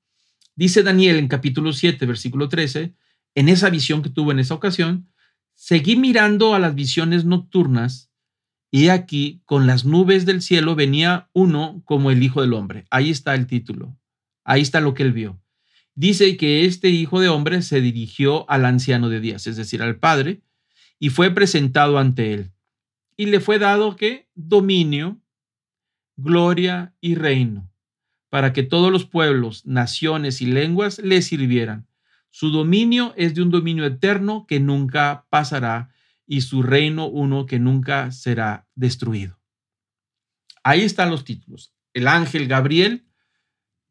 [0.54, 2.94] Dice Daniel en capítulo 7, versículo 13,
[3.34, 5.08] en esa visión que tuvo en esa ocasión,
[5.54, 8.10] seguí mirando a las visiones nocturnas
[8.70, 12.86] y aquí con las nubes del cielo venía uno como el Hijo del Hombre.
[12.90, 13.96] Ahí está el título.
[14.44, 15.40] Ahí está lo que él vio.
[15.94, 19.96] Dice que este Hijo de Hombre se dirigió al anciano de días, es decir, al
[19.96, 20.40] Padre,
[20.98, 22.52] y fue presentado ante él.
[23.16, 25.20] Y le fue dado que dominio,
[26.16, 27.70] gloria y reino,
[28.28, 31.86] para que todos los pueblos, naciones y lenguas le sirvieran.
[32.30, 35.90] Su dominio es de un dominio eterno que nunca pasará
[36.26, 39.38] y su reino uno que nunca será destruido.
[40.62, 41.74] Ahí están los títulos.
[41.92, 43.04] El ángel Gabriel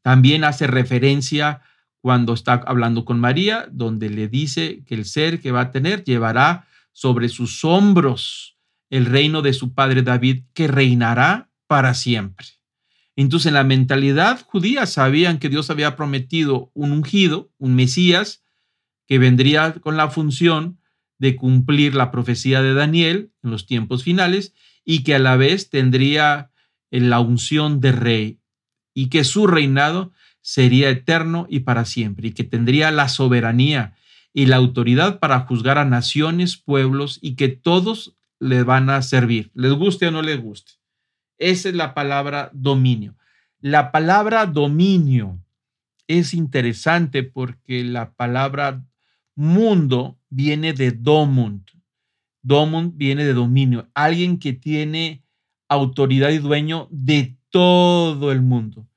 [0.02, 1.62] también hace referencia
[2.00, 6.04] cuando está hablando con María, donde le dice que el ser que va a tener
[6.04, 8.58] llevará sobre sus hombros
[8.90, 12.48] el reino de su padre David, que reinará para siempre.
[13.16, 18.44] Entonces, en la mentalidad judía sabían que Dios había prometido un ungido, un Mesías,
[19.08, 20.82] que vendría con la función
[21.18, 24.54] de cumplir la profecía de Daniel en los tiempos finales
[24.84, 26.52] y que a la vez tendría
[26.90, 28.42] la unción de rey
[28.94, 30.12] y que su reinado
[30.42, 33.96] sería eterno y para siempre y que tendría la soberanía
[34.34, 39.52] y la autoridad para juzgar a naciones, pueblos y que todos le van a servir,
[39.54, 40.81] les guste o no les guste.
[41.42, 43.18] Esa es la palabra dominio.
[43.62, 45.44] La palabra dominio
[46.08, 48.86] es interesante porque la palabra
[49.34, 51.64] mundo viene de domund.
[52.44, 55.24] Domund viene de dominio, alguien que tiene
[55.68, 58.88] autoridad y dueño de todo el mundo.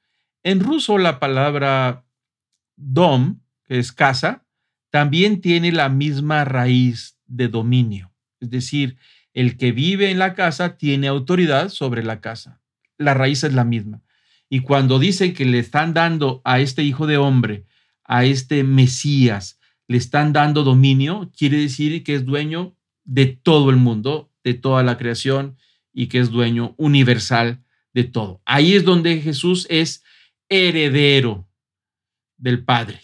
[0.43, 2.05] En ruso la palabra
[2.77, 4.45] dom, que es casa,
[4.91, 8.13] también tiene la misma raíz de dominio.
[8.39, 8.99] Es decir,
[9.35, 12.63] el que vive en la casa tiene autoridad sobre la casa.
[12.97, 14.03] La raíz es la misma.
[14.49, 17.67] Y cuando dicen que le están dando a este hijo de hombre,
[18.05, 19.59] a este Mesías,
[19.89, 24.83] le están dando dominio, quiere decir que es dueño de todo el mundo, de toda
[24.83, 25.57] la creación
[25.93, 28.41] y que es dueño universal de todo.
[28.45, 30.05] Ahí es donde Jesús es
[30.49, 31.49] heredero
[32.37, 33.01] del Padre.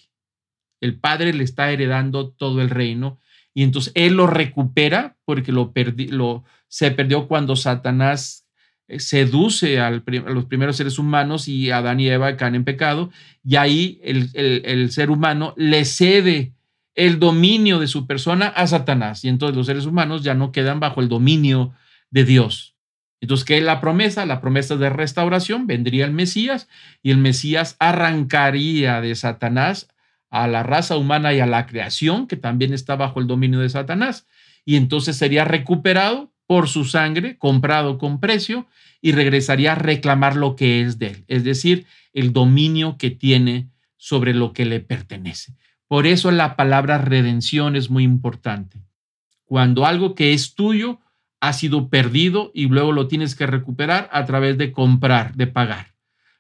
[0.81, 3.19] El Padre le está heredando todo el reino
[3.55, 8.47] y entonces él lo recupera porque lo, se perdió cuando Satanás
[8.89, 13.11] eh, seduce a los primeros seres humanos y Adán y Eva caen en pecado
[13.45, 16.55] y ahí el, el ser humano le cede
[16.95, 19.25] el dominio de su persona a Satanás.
[19.25, 21.73] Y entonces los seres humanos ya no quedan bajo el dominio
[22.11, 22.77] de Dios.
[23.21, 24.27] Entonces, ¿qué es la promesa?
[24.27, 26.69] La promesa de restauración, vendría el Mesías
[27.03, 29.89] y el Mesías arrancaría de Satanás
[30.31, 33.69] a la raza humana y a la creación, que también está bajo el dominio de
[33.69, 34.27] Satanás,
[34.65, 38.67] y entonces sería recuperado por su sangre, comprado con precio,
[39.01, 43.69] y regresaría a reclamar lo que es de él, es decir, el dominio que tiene
[43.97, 45.55] sobre lo que le pertenece.
[45.87, 48.83] Por eso la palabra redención es muy importante.
[49.45, 51.01] Cuando algo que es tuyo
[51.41, 55.95] ha sido perdido y luego lo tienes que recuperar a través de comprar, de pagar.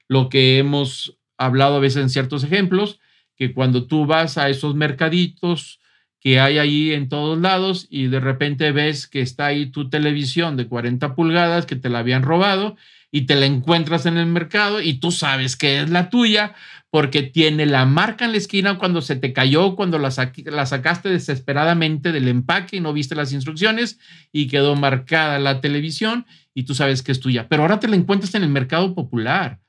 [0.06, 3.00] Lo que hemos hablado a veces en ciertos ejemplos,
[3.40, 5.80] que cuando tú vas a esos mercaditos
[6.20, 10.58] que hay ahí en todos lados y de repente ves que está ahí tu televisión
[10.58, 12.76] de 40 pulgadas que te la habían robado
[13.10, 16.52] y te la encuentras en el mercado y tú sabes que es la tuya,
[16.90, 20.12] porque tiene la marca en la esquina cuando se te cayó, cuando la,
[20.44, 23.98] la, sacaste desesperadamente del empaque y no viste las instrucciones
[24.32, 27.48] y quedó marcada la televisión y tú sabes que es tuya.
[27.48, 29.60] Pero ahora te la encuentras en el mercado popular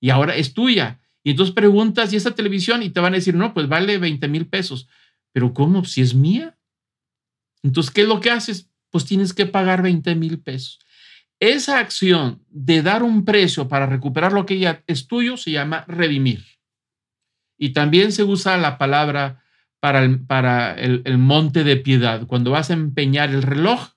[0.00, 1.00] y ahora es tuya.
[1.30, 2.82] Y entonces preguntas, ¿y esa televisión?
[2.82, 4.88] Y te van a decir, no, pues vale 20 mil pesos.
[5.30, 5.84] Pero ¿cómo?
[5.84, 6.58] Si es mía.
[7.62, 8.68] Entonces, ¿qué es lo que haces?
[8.90, 10.80] Pues tienes que pagar 20 mil pesos.
[11.38, 15.84] Esa acción de dar un precio para recuperar lo que ya es tuyo se llama
[15.86, 16.44] redimir.
[17.56, 19.44] Y también se usa la palabra
[19.78, 22.26] para, el, para el, monte de piedad.
[22.26, 23.90] Cuando vas a empeñar el reloj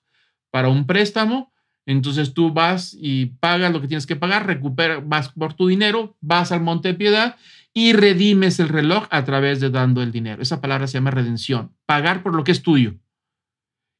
[0.52, 1.52] para un préstamo,
[1.86, 6.16] Entonces tú vas y pagas lo que tienes que pagar, recuperas, vas por tu dinero,
[6.20, 7.36] vas al monte de piedad
[7.74, 10.40] y redimes el reloj a través de dando el dinero.
[10.42, 12.94] Esa palabra se llama redención, pagar por lo que es tuyo.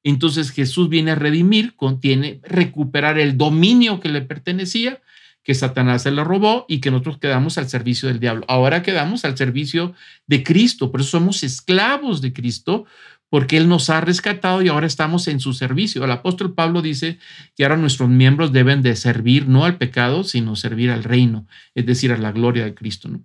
[0.05, 5.01] Entonces Jesús viene a redimir, contiene recuperar el dominio que le pertenecía,
[5.43, 8.45] que Satanás se le robó y que nosotros quedamos al servicio del diablo.
[8.49, 9.95] Ahora quedamos al servicio
[10.27, 12.87] de Cristo, por eso somos esclavos de Cristo,
[13.35, 16.05] porque Él nos ha rescatado y ahora estamos en su servicio.
[16.05, 17.19] El apóstol Pablo dice
[17.57, 21.85] que ahora nuestros miembros deben de servir no al pecado, sino servir al reino, es
[21.85, 23.09] decir, a la gloria de Cristo.
[23.09, 23.25] ¿no?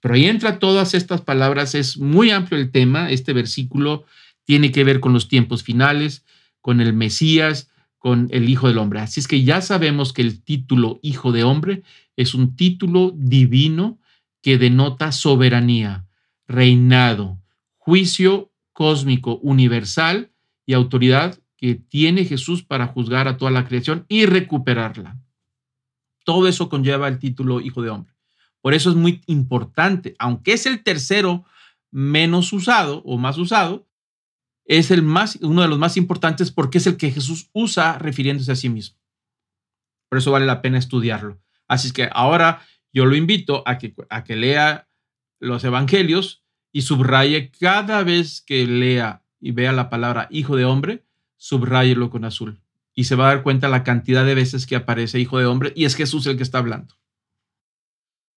[0.00, 4.04] Pero ahí entra todas estas palabras, es muy amplio el tema, este versículo
[4.42, 6.24] tiene que ver con los tiempos finales,
[6.60, 9.02] con el Mesías, con el Hijo del Hombre.
[9.02, 11.84] Así es que ya sabemos que el título Hijo de Hombre
[12.16, 14.00] es un título divino
[14.42, 16.06] que denota soberanía,
[16.48, 17.38] reinado,
[17.76, 20.30] juicio cósmico universal
[20.66, 25.18] y autoridad que tiene Jesús para juzgar a toda la creación y recuperarla.
[26.24, 28.12] Todo eso conlleva el título Hijo de Hombre.
[28.60, 31.44] Por eso es muy importante, aunque es el tercero
[31.90, 33.86] menos usado o más usado,
[34.66, 38.52] es el más, uno de los más importantes porque es el que Jesús usa refiriéndose
[38.52, 38.98] a sí mismo.
[40.08, 41.40] Por eso vale la pena estudiarlo.
[41.68, 42.62] Así que ahora
[42.92, 44.88] yo lo invito a que, a que lea
[45.40, 46.43] los evangelios
[46.74, 51.04] y subraye cada vez que lea y vea la palabra hijo de hombre,
[51.36, 52.60] subrayelo con azul.
[52.96, 55.72] Y se va a dar cuenta la cantidad de veces que aparece hijo de hombre
[55.76, 56.96] y es Jesús el que está hablando.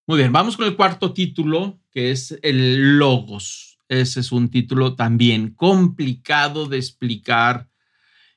[0.06, 3.80] Muy bien, vamos con el cuarto título, que es el logos.
[3.90, 7.68] Ese es un título también complicado de explicar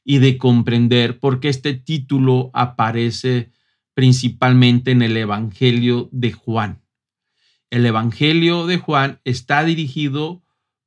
[0.03, 3.53] y de comprender porque este título aparece
[3.93, 6.81] principalmente en el Evangelio de Juan.
[7.71, 10.43] El Evangelio de Juan está dirigido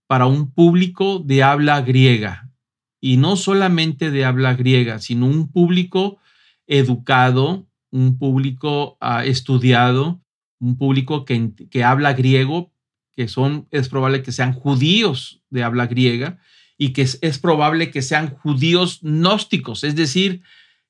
[0.07, 2.51] para un público de habla griega.
[2.99, 6.19] Y no solamente de habla griega, sino un público
[6.67, 10.21] educado, un público uh, estudiado,
[10.59, 12.71] un público que, que habla griego,
[13.15, 16.39] que son, es probable que sean judíos de habla griega
[16.77, 20.41] y que es, es probable que sean judíos gnósticos, es decir,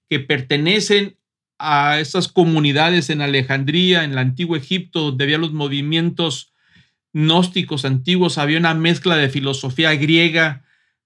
[0.10, 1.18] que pertenecen
[1.64, 6.51] a esas comunidades en Alejandría, en el antiguo Egipto, donde había los movimientos
[7.14, 10.64] gnósticos antiguos, había una mezcla de filosofía griega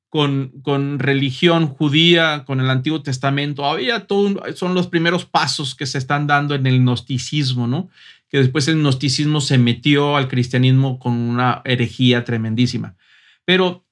[0.10, 3.66] con, con religión judía, con el Antiguo Testamento.
[3.66, 4.08] Había
[4.56, 7.90] son los primeros pasos que se están dando en el gnosticismo, ¿no?
[8.30, 12.96] que después el gnosticismo se metió al cristianismo con una herejía tremendísima.
[13.46, 13.86] Pero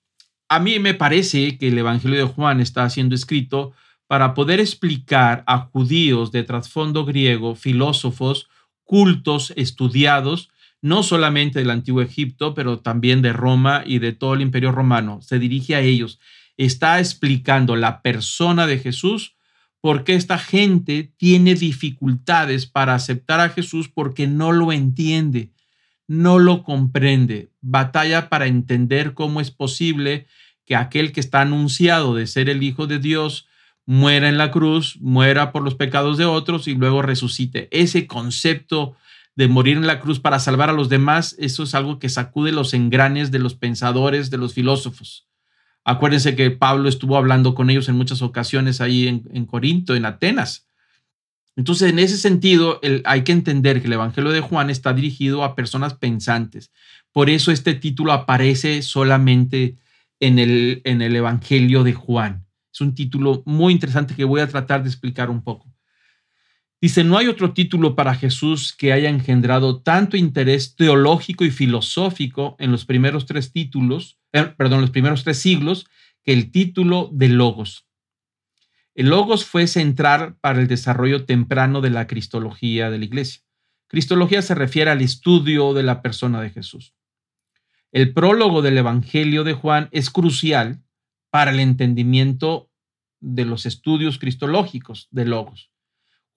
[0.49, 3.73] a mí me parece que el Evangelio de Juan está siendo escrito
[4.07, 8.47] para poder explicar a judíos de trasfondo griego, filósofos,
[8.83, 10.49] cultos, estudiados,
[10.81, 15.19] no solamente del antiguo Egipto, pero también de Roma y de todo el imperio romano.
[15.21, 16.19] Se dirige a ellos.
[16.57, 19.35] Está explicando la persona de Jesús
[19.81, 25.51] porque esta gente tiene dificultades para aceptar a Jesús porque no lo entiende,
[26.07, 30.27] no lo comprende, batalla para entender cómo es posible
[30.65, 33.47] que aquel que está anunciado de ser el Hijo de Dios
[33.85, 37.67] muera en la cruz, muera por los pecados de otros y luego resucite.
[37.71, 38.95] Ese concepto
[39.35, 42.51] de morir en la cruz para salvar a los demás, eso es algo que sacude
[42.51, 45.27] los engranes de los pensadores, de los filósofos.
[45.83, 50.67] Acuérdense que Pablo estuvo hablando con ellos en muchas ocasiones ahí en, Corinto, en Atenas.
[51.55, 55.55] Entonces, en ese sentido, hay que entender que el Evangelio de Juan está dirigido a
[55.55, 56.71] personas pensantes.
[57.11, 59.77] Por eso este título aparece solamente
[60.19, 62.44] en el, en el Evangelio de Juan.
[62.75, 65.73] Es un título muy interesante que voy a tratar de explicar un poco.
[66.81, 72.57] Dice, no hay otro título para Jesús que haya engendrado tanto interés teológico y filosófico
[72.59, 75.85] en los primeros tres títulos, eh, perdón, los primeros tres siglos,
[76.21, 77.87] que el título de Logos.
[78.93, 83.41] El Logos fue central para el desarrollo temprano de la cristología de la iglesia.
[83.87, 86.93] Cristología se refiere al estudio de la persona de Jesús.
[87.93, 90.84] El prólogo del Evangelio de Juan es crucial
[91.35, 92.71] para el entendimiento
[93.19, 95.69] de los estudios cristológicos de Logos.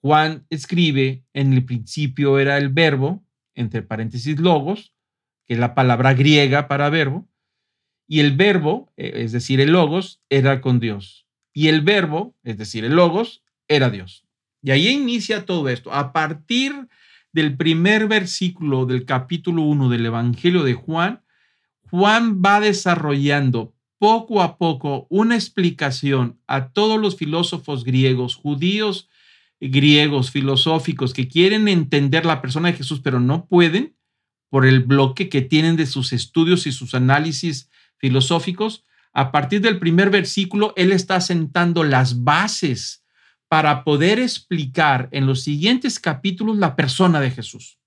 [0.01, 3.25] Juan escribe, en el principio era el verbo,
[3.55, 4.93] entre paréntesis logos,
[5.47, 7.29] que es la palabra griega para verbo,
[8.09, 11.29] y el verbo, eh, es decir, el logos, era con Dios.
[11.53, 14.27] Y el verbo, es decir, el logos, era Dios.
[14.63, 15.93] Y ahí inicia todo esto.
[15.93, 16.89] A partir
[17.31, 21.23] del primer versículo del capítulo 1 del Evangelio de Juan,
[21.89, 29.09] Juan va desarrollando poco a poco una explicación a todos los filósofos griegos, judíos
[29.61, 33.97] griegos, filosóficos, que quieren entender la persona de Jesús, pero no pueden
[34.51, 37.69] por el bloque que tienen de sus estudios y sus análisis
[37.99, 38.85] filosóficos.
[39.13, 43.05] A partir del primer versículo, Él está sentando las bases
[43.49, 47.78] para poder explicar en los siguientes capítulos la persona de Jesús.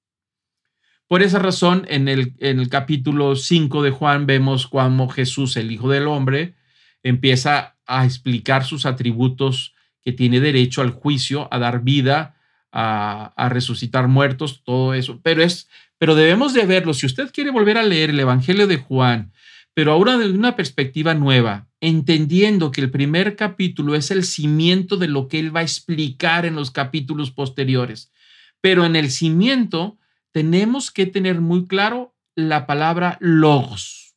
[1.12, 5.70] Por esa razón, en el, en el capítulo 5 de Juan vemos cómo Jesús, el
[5.70, 6.56] Hijo del Hombre,
[7.04, 12.38] empieza a explicar sus atributos que tiene derecho al juicio, a dar vida,
[12.72, 15.20] a, a, resucitar muertos, todo eso.
[15.22, 16.94] Pero, es, pero debemos de verlo.
[16.94, 19.34] Si usted quiere volver a leer el Evangelio de Juan,
[19.74, 25.10] pero ahora desde una perspectiva nueva, entendiendo que el primer capítulo es el cimiento de
[25.10, 28.14] lo que él va a explicar en los capítulos posteriores.
[28.62, 29.98] Pero en el cimiento
[30.32, 34.16] tenemos que tener muy claro la palabra logos,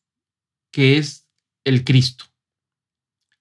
[0.70, 1.26] que es
[1.64, 2.26] el Cristo.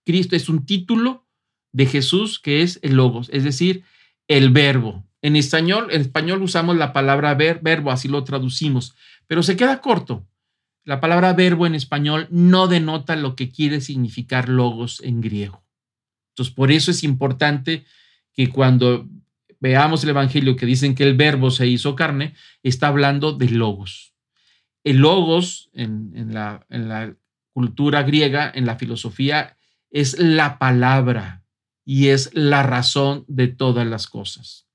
[0.06, 1.28] Cristo es un título
[1.72, 3.84] de Jesús que es el logos, es decir,
[4.28, 5.06] el verbo.
[5.22, 8.96] En español, en español usamos la palabra ver, verbo, así lo traducimos,
[9.28, 10.28] pero se queda corto
[10.86, 15.64] la palabra verbo en español no denota lo que quiere significar logos en griego.
[16.32, 17.86] Entonces, por eso es importante
[18.34, 19.08] que cuando
[19.64, 24.14] veamos el Evangelio que dicen que el verbo se hizo carne, está hablando de logos.
[24.84, 27.16] El logos en, la, en la
[27.54, 29.56] cultura griega, en la filosofía,
[29.90, 31.46] es la palabra
[31.86, 34.68] y es la razón de todas las cosas.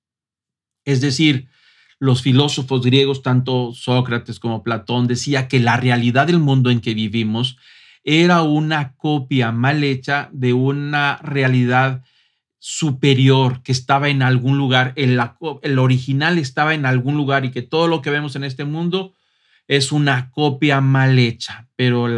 [0.87, 1.51] Es decir,
[1.99, 6.95] los filósofos griegos, tanto Sócrates como Platón, decía que la realidad del mundo en que
[6.95, 7.59] vivimos
[8.05, 12.05] era una copia mal hecha de una realidad
[12.59, 17.89] superior que estaba en algún lugar, el, original estaba en algún lugar y que todo
[17.89, 19.15] lo que vemos en este mundo
[19.67, 22.09] es una copia mal hecha, pero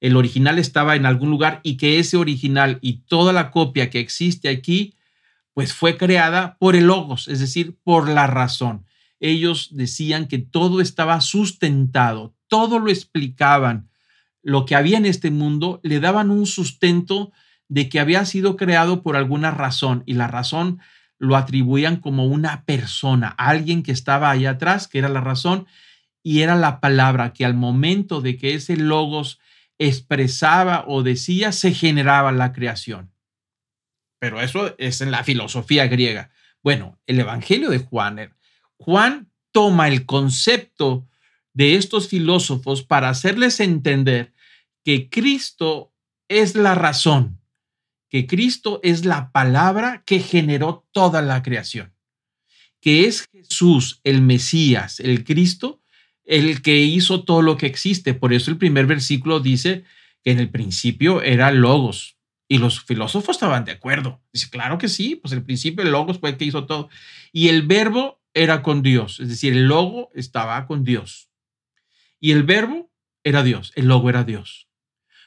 [0.00, 4.00] el original estaba en algún lugar y que ese original y toda la copia que
[4.00, 4.94] existe aquí,
[5.52, 8.86] pues fue creada por el logos, es decir, por la razón
[9.20, 13.88] ellos decían que todo estaba sustentado, todo lo explicaban.
[14.42, 17.32] Lo que había en este mundo le daban un sustento
[17.68, 20.80] de que había sido creado por alguna razón y la razón
[21.18, 25.66] lo atribuían como una persona, alguien que estaba ahí atrás, que era la razón
[26.22, 29.40] y era la palabra que al momento de que ese logos
[29.78, 33.12] expresaba o decía, se generaba la creación.
[34.18, 36.30] Pero eso es en la filosofía griega.
[36.62, 38.34] Bueno, el Evangelio de Juan
[38.78, 41.06] Juan toma el concepto
[41.52, 44.34] de estos filósofos para hacerles entender
[44.84, 45.94] que Cristo
[46.28, 47.40] es la razón,
[48.08, 51.92] que Cristo es la palabra que generó toda la creación,
[52.80, 55.80] que es Jesús, el Mesías, el Cristo,
[56.24, 58.14] el que hizo todo lo que existe.
[58.14, 59.84] Por eso el primer versículo dice
[60.24, 62.16] que en el principio era Logos.
[62.48, 64.20] Y los filósofos estaban de acuerdo.
[64.32, 66.88] Dice, claro que sí, pues el principio el Logos fue el que hizo todo.
[67.32, 71.30] Y el verbo era con Dios, es decir, el logo estaba con Dios.
[72.20, 72.92] Y el verbo
[73.24, 74.68] era Dios, el logo era Dios.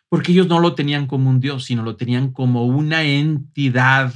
[0.09, 4.13] Porque ellos no lo tenían como un Dios, sino lo tenían como una entidad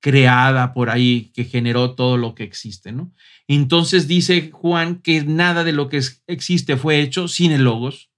[0.00, 3.12] creada por ahí que generó todo lo que existe, ¿no?
[3.46, 8.10] Entonces dice Juan que nada de lo que existe fue hecho sin el logos.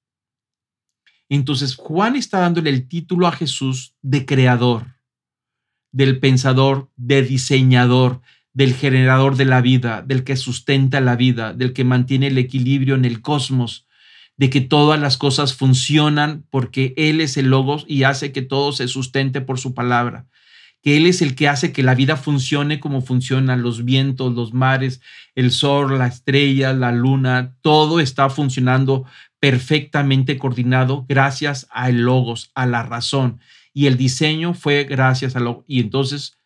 [1.28, 4.94] Entonces Juan está dándole el título a Jesús de creador,
[5.90, 8.20] del pensador, de diseñador,
[8.52, 12.94] del generador de la vida, del que sustenta la vida, del que mantiene el equilibrio
[12.94, 13.86] en el cosmos,
[14.36, 18.72] de que todas las cosas funcionan porque Él es el logos y hace que todo
[18.72, 20.26] se sustente por su palabra,
[20.82, 24.52] que Él es el que hace que la vida funcione como funcionan los vientos, los
[24.52, 25.00] mares,
[25.34, 29.04] el sol, la estrella, la luna, todo está funcionando
[29.38, 33.40] perfectamente coordinado gracias al logos, a la razón.
[33.74, 36.38] Y el diseño fue gracias a lo y entonces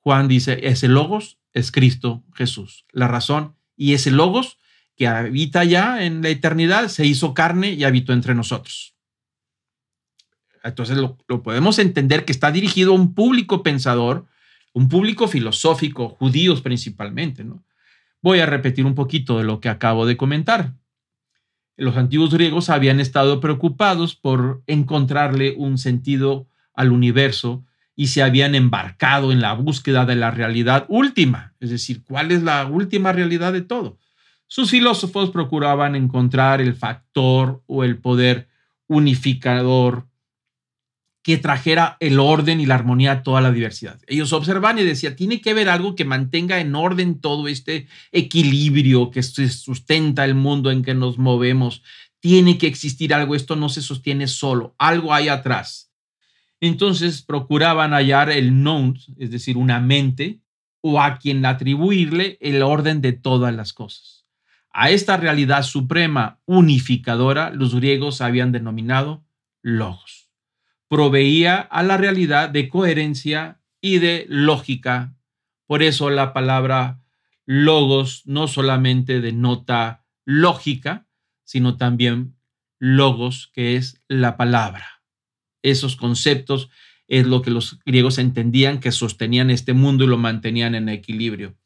[0.00, 3.56] Juan dice, ese logos es Cristo Jesús, la razón.
[3.76, 4.58] Y ese logos
[4.96, 8.94] que habita ya en la eternidad se hizo carne y habitó entre nosotros.
[10.64, 14.26] Entonces lo, podemos entender que está dirigido a un público pensador,
[14.72, 17.44] un público filosófico, judíos principalmente.
[17.44, 17.62] ¿no?
[18.20, 20.74] Voy a repetir un poquito de lo que acabo de comentar.
[21.76, 28.54] Los antiguos griegos habían estado preocupados por encontrarle un sentido al universo y se habían
[28.54, 33.52] embarcado en la búsqueda de la realidad última, es decir, cuál es la última realidad
[33.52, 33.98] de todo.
[34.46, 38.48] Sus filósofos procuraban encontrar el factor o el poder
[38.86, 40.06] unificador
[41.26, 44.00] que trajera el orden y la armonía a toda la diversidad.
[44.06, 49.10] Ellos observan y decían, tiene que haber algo que mantenga en orden todo este equilibrio
[49.10, 51.82] que sustenta el mundo en que nos movemos.
[52.20, 55.90] Tiene que existir algo, esto no se sostiene solo, algo hay atrás.
[56.60, 60.38] Entonces procuraban hallar el non, es decir, una mente,
[60.80, 64.15] o a quien atribuirle el orden de todas las cosas.
[64.78, 69.24] A esta realidad suprema unificadora los griegos habían denominado
[69.62, 70.28] logos.
[70.86, 75.16] Proveía a la realidad de coherencia y de lógica
[75.66, 77.00] Por eso la palabra
[77.46, 81.06] logos no solamente denota lógica,
[81.42, 82.36] sino también
[82.78, 85.02] logos, que es la palabra.
[85.62, 86.68] Esos conceptos
[87.08, 91.56] es lo que los griegos entendían que sostenían este mundo y lo mantenían en equilibrio.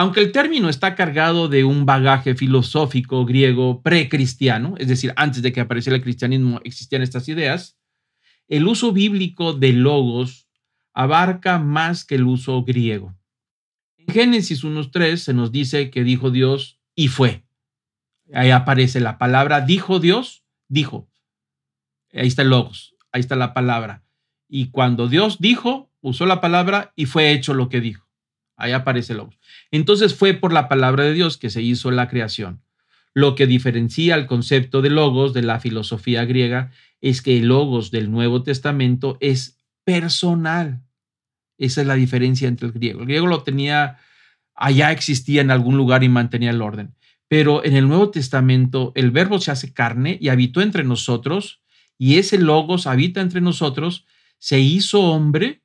[0.00, 5.52] Aunque el término está cargado de un bagaje filosófico griego precristiano, es decir, antes de
[5.52, 7.78] que apareciera el cristianismo existían estas ideas,
[8.48, 10.48] el uso bíblico de logos
[10.94, 13.14] abarca más que el uso griego.
[13.98, 17.44] En Génesis 1.3 se nos dice que dijo Dios y fue.
[18.32, 21.10] Ahí aparece la palabra dijo Dios, dijo.
[22.14, 24.02] Ahí está el logos, ahí está la palabra.
[24.48, 28.09] Y cuando Dios dijo, usó la palabra y fue hecho lo que dijo.
[28.60, 29.38] Ahí aparece logos.
[29.70, 32.62] Entonces fue por la palabra de Dios que se hizo la creación.
[33.14, 37.90] Lo que diferencia el concepto de logos de la filosofía griega es que el logos
[37.90, 40.82] del Nuevo Testamento es personal.
[41.58, 43.00] Esa es la diferencia entre el griego.
[43.00, 43.98] El griego lo tenía,
[44.54, 46.94] allá existía en algún lugar y mantenía el orden.
[47.28, 51.60] Pero en el Nuevo Testamento el verbo se hace carne y habitó entre nosotros,
[51.98, 54.06] y ese logos habita entre nosotros,
[54.38, 55.62] se hizo hombre,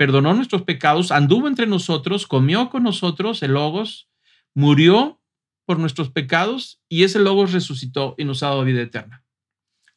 [0.00, 4.08] perdonó nuestros pecados, anduvo entre nosotros, comió con nosotros, el logos,
[4.54, 5.20] murió
[5.66, 9.26] por nuestros pecados y ese logos resucitó y nos ha dado vida eterna.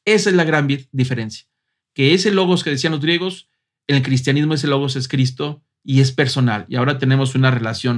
[0.03, 1.47] Esa es la gran diferencia,
[1.93, 3.47] que ese logos que decían los griegos,
[3.87, 7.95] en el cristianismo ese logos es Cristo y es personal, y ahora tenemos una relación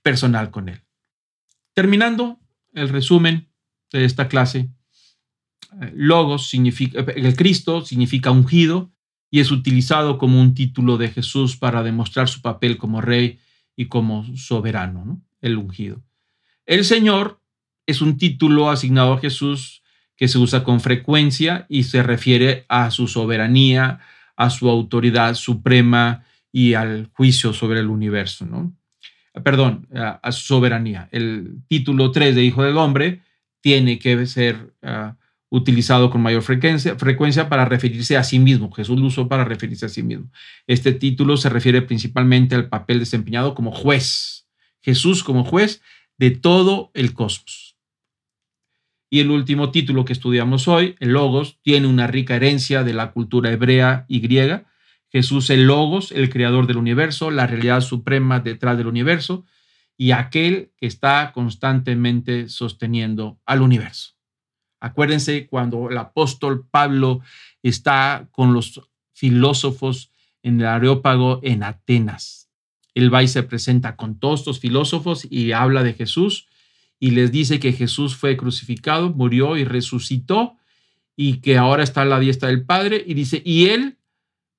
[0.00, 0.82] personal con él.
[1.74, 2.38] Terminando
[2.72, 3.48] el resumen
[3.90, 4.70] de esta clase,
[5.82, 8.92] eh, logos significa, el Cristo significa ungido
[9.30, 13.38] y es utilizado como un título de Jesús para demostrar su papel como rey
[13.76, 16.02] y como soberano, el ungido.
[16.66, 17.40] El Señor
[17.86, 19.82] es un título asignado a Jesús
[20.16, 24.00] que se usa con frecuencia y se refiere a su soberanía,
[24.36, 28.44] a su autoridad suprema y al juicio sobre el universo.
[28.46, 28.74] ¿no?
[29.42, 31.08] perdón, a, su soberanía.
[31.12, 33.22] El título 3 de Hijo del Hombre
[33.60, 35.16] tiene que ser ah,
[35.50, 38.70] utilizado con mayor frecuencia, para referirse a sí mismo.
[38.70, 40.30] Jesús lo usó para referirse a sí mismo.
[40.66, 44.46] Este título se refiere principalmente al papel desempeñado como juez.
[44.80, 45.82] Jesús como juez
[46.18, 47.76] de todo el cosmos.
[49.10, 53.12] Y el último título que estudiamos hoy, el Logos, tiene una rica herencia de la
[53.12, 54.66] cultura hebrea y griega
[55.10, 59.46] Jesús el Logos, el creador del universo, la realidad suprema detrás del universo
[59.96, 64.17] y aquel que está constantemente sosteniendo al universo.
[64.80, 67.20] Acuérdense cuando el apóstol Pablo
[67.62, 68.80] está con los
[69.12, 70.12] filósofos
[70.42, 72.48] en el Areópago en Atenas.
[72.94, 76.48] Él va y se presenta con todos estos filósofos y habla de Jesús
[77.00, 80.56] y les dice que Jesús fue crucificado, murió y resucitó
[81.16, 83.98] y que ahora está a la diestra del Padre y dice, y él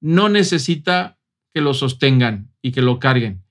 [0.01, 1.17] no necesita
[1.53, 3.43] que lo sostengan y que lo carguen.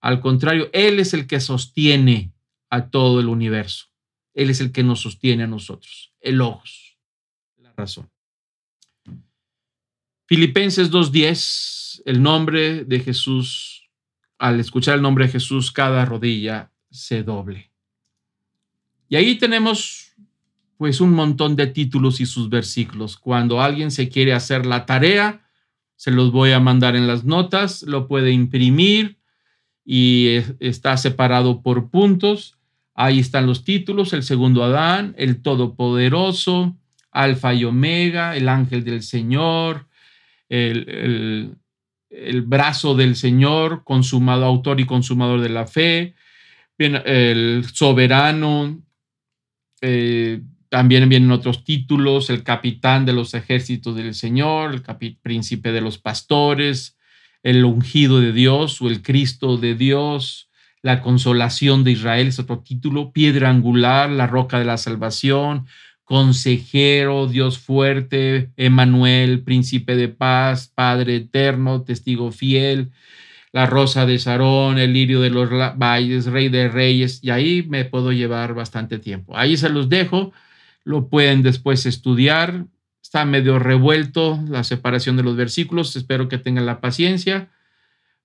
[0.00, 2.32] Al contrario, Él es el que sostiene
[2.70, 3.86] a todo el universo.
[4.34, 6.12] Él es el que nos sostiene a nosotros.
[6.20, 6.98] El ojos.
[7.58, 8.10] La razón.
[10.26, 13.90] Filipenses 2.10, el nombre de Jesús,
[14.38, 17.70] al escuchar el nombre de Jesús, cada rodilla se doble.
[19.08, 20.14] Y ahí tenemos
[20.78, 23.16] pues un montón de títulos y sus versículos.
[23.16, 25.46] Cuando alguien se quiere hacer la tarea,
[25.96, 29.18] se los voy a mandar en las notas, lo puede imprimir
[29.84, 32.58] y está separado por puntos.
[32.94, 36.76] Ahí están los títulos, el segundo Adán, el Todopoderoso,
[37.10, 39.88] Alfa y Omega, el ángel del Señor,
[40.48, 41.56] el,
[42.44, 46.14] brazo del Señor, consumado, autor y consumador de la fe,
[46.78, 48.82] el soberano,
[49.80, 55.82] eh, también vienen otros títulos, el capitán de los ejércitos del Señor, el príncipe de
[55.82, 56.96] los pastores,
[57.42, 60.48] el ungido de Dios o el Cristo de Dios,
[60.82, 65.66] la consolación de Israel es otro título, piedra angular, la roca de la salvación,
[66.04, 72.90] consejero, Dios fuerte, Emanuel, príncipe de paz, Padre eterno, testigo fiel,
[73.52, 77.84] la rosa de Sarón, el lirio de los valles, rey de reyes, y ahí me
[77.84, 79.36] puedo llevar bastante tiempo.
[79.36, 80.32] Ahí se los dejo
[80.84, 82.66] lo pueden después estudiar.
[83.02, 87.50] Está medio revuelto la separación de los versículos, espero que tengan la paciencia,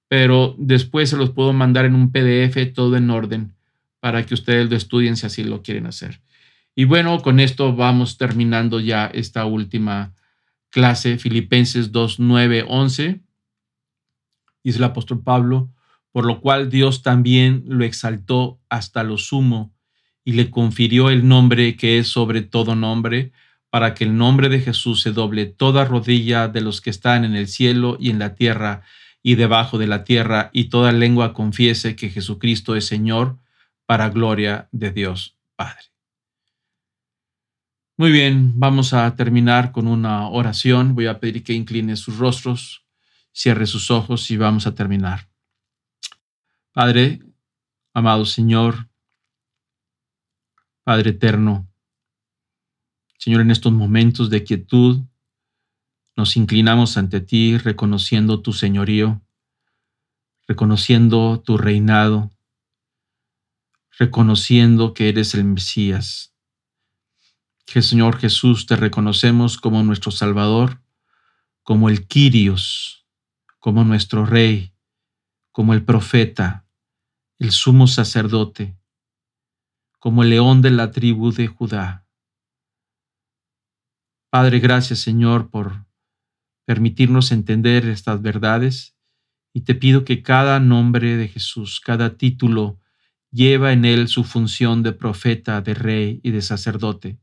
[0.07, 3.53] pero después se los puedo mandar en un PDF todo en orden
[3.99, 6.21] para que ustedes lo estudien si así lo quieren hacer.
[6.75, 10.13] Y bueno, con esto vamos terminando ya esta última
[10.69, 13.21] clase, Filipenses 2, 9, 11.
[14.63, 15.71] Dice el apóstol Pablo,
[16.11, 19.73] por lo cual Dios también lo exaltó hasta lo sumo
[20.23, 23.31] y le confirió el nombre que es sobre todo nombre,
[23.69, 27.35] para que el nombre de Jesús se doble toda rodilla de los que están en
[27.35, 28.83] el cielo y en la tierra
[29.27, 33.37] y debajo de la tierra, y toda lengua confiese que Jesucristo es Señor,
[33.85, 35.83] para gloria de Dios Padre.
[37.97, 40.95] Muy bien, vamos a terminar con una oración.
[40.95, 42.85] Voy a pedir que incline sus rostros,
[43.33, 45.27] cierre sus ojos y vamos a terminar.
[46.71, 47.19] Padre,
[47.93, 48.87] amado Señor,
[50.85, 51.67] Padre eterno,
[53.17, 55.01] Señor, en estos momentos de quietud,
[56.17, 59.21] nos inclinamos ante ti reconociendo tu señorío,
[60.47, 62.31] reconociendo tu reinado,
[63.99, 66.33] reconociendo que eres el Mesías.
[67.67, 70.81] Que Señor Jesús te reconocemos como nuestro Salvador,
[71.61, 73.05] como el Quirios,
[73.59, 74.73] como nuestro Rey,
[75.51, 76.65] como el profeta,
[77.37, 78.75] el sumo sacerdote,
[79.99, 82.07] como el león de la tribu de Judá.
[84.31, 85.86] Padre, gracias Señor por
[86.67, 88.93] permitirnos entender estas verdades
[89.53, 92.77] y te pido que cada nombre de Jesús, cada título,
[93.31, 97.19] lleva en él su función de profeta, de rey y de sacerdote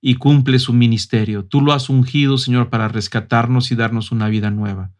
[0.00, 1.44] y cumple su ministerio.
[1.44, 4.92] Tú lo has ungido, Señor, para rescatarnos y darnos una vida nueva.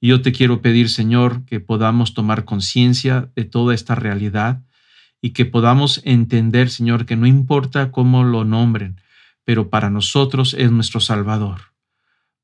[0.00, 4.62] Y yo te quiero pedir, Señor, que podamos tomar conciencia de toda esta realidad
[5.20, 9.00] y que podamos entender, Señor, que no importa cómo lo nombren,
[9.42, 11.76] pero para nosotros es nuestro Salvador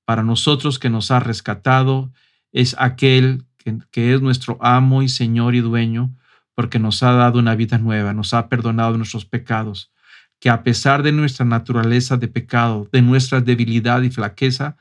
[0.05, 2.13] para nosotros que nos ha rescatado,
[2.53, 3.45] es aquel
[3.91, 6.15] que, es nuestro amo y Señor y dueño,
[6.55, 9.91] porque nos ha dado una vida nueva, nos ha perdonado nuestros pecados,
[10.39, 14.77] que a pesar de nuestra naturaleza de pecado, de nuestra debilidad y flaqueza,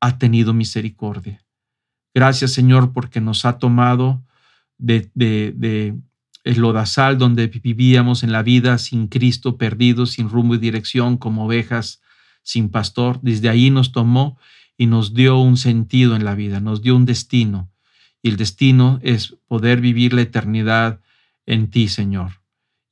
[0.00, 1.42] ha tenido misericordia.
[2.14, 4.22] Gracias Señor porque nos ha tomado
[4.78, 5.94] de, de,
[6.44, 12.02] lodazal donde vivíamos en la vida sin Cristo, perdidos, sin rumbo y dirección, como ovejas
[12.42, 13.18] sin pastor.
[13.22, 14.38] Desde ahí nos tomó
[14.76, 17.70] y nos dio un sentido en la vida, nos dio un destino.
[18.22, 21.00] Y el destino es poder vivir la eternidad
[21.46, 22.42] en ti, Señor,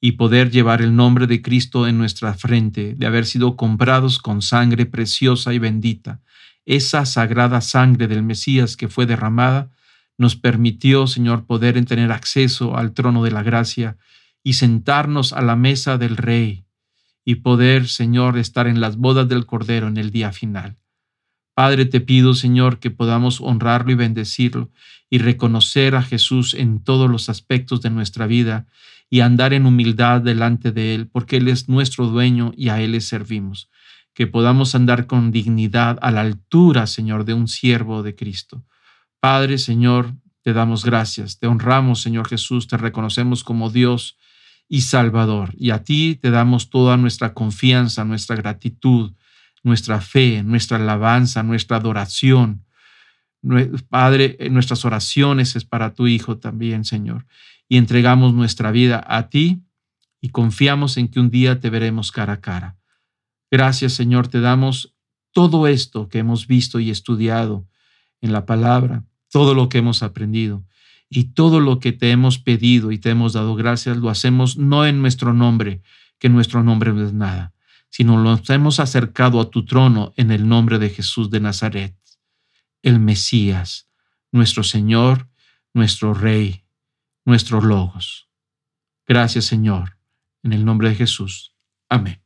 [0.00, 4.42] y poder llevar el nombre de Cristo en nuestra frente, de haber sido comprados con
[4.42, 6.20] sangre preciosa y bendita.
[6.66, 9.70] Esa sagrada sangre del Mesías que fue derramada
[10.16, 13.96] nos permitió, Señor, poder tener acceso al trono de la gracia
[14.42, 16.64] y sentarnos a la mesa del Rey
[17.24, 20.76] y poder, Señor, estar en las bodas del Cordero en el día final.
[21.54, 24.70] Padre, te pido, Señor, que podamos honrarlo y bendecirlo
[25.08, 28.66] y reconocer a Jesús en todos los aspectos de nuestra vida
[29.08, 32.92] y andar en humildad delante de Él, porque Él es nuestro dueño y a Él
[32.92, 33.70] le servimos.
[34.14, 38.64] Que podamos andar con dignidad a la altura, Señor, de un siervo de Cristo.
[39.20, 44.18] Padre, Señor, te damos gracias, te honramos, Señor Jesús, te reconocemos como Dios
[44.68, 49.12] y Salvador, y a ti te damos toda nuestra confianza, nuestra gratitud,
[49.64, 52.64] nuestra fe, nuestra alabanza, nuestra adoración.
[53.88, 57.26] Padre, eh, nuestras oraciones es para tu Hijo también, Señor.
[57.68, 59.64] Y entregamos nuestra vida a ti
[60.20, 62.76] y confiamos en que un día te veremos cara a cara.
[63.50, 64.94] Gracias, Señor, te damos
[65.32, 67.66] todo esto que hemos visto y estudiado
[68.20, 70.64] en la palabra, todo lo que hemos aprendido
[71.08, 74.86] y todo lo que te hemos pedido y te hemos dado gracias, lo hacemos no
[74.86, 75.82] en nuestro nombre,
[76.18, 77.53] que nuestro nombre no es nada,
[77.94, 81.96] sino nos hemos acercado a tu trono en el nombre de Jesús de Nazaret,
[82.82, 83.88] el Mesías,
[84.32, 85.28] nuestro Señor,
[85.74, 86.64] nuestro Rey,
[87.24, 88.28] nuestro Logos.
[89.06, 89.96] Gracias Señor,
[90.42, 91.54] en el nombre de Jesús.
[91.88, 92.23] Amén.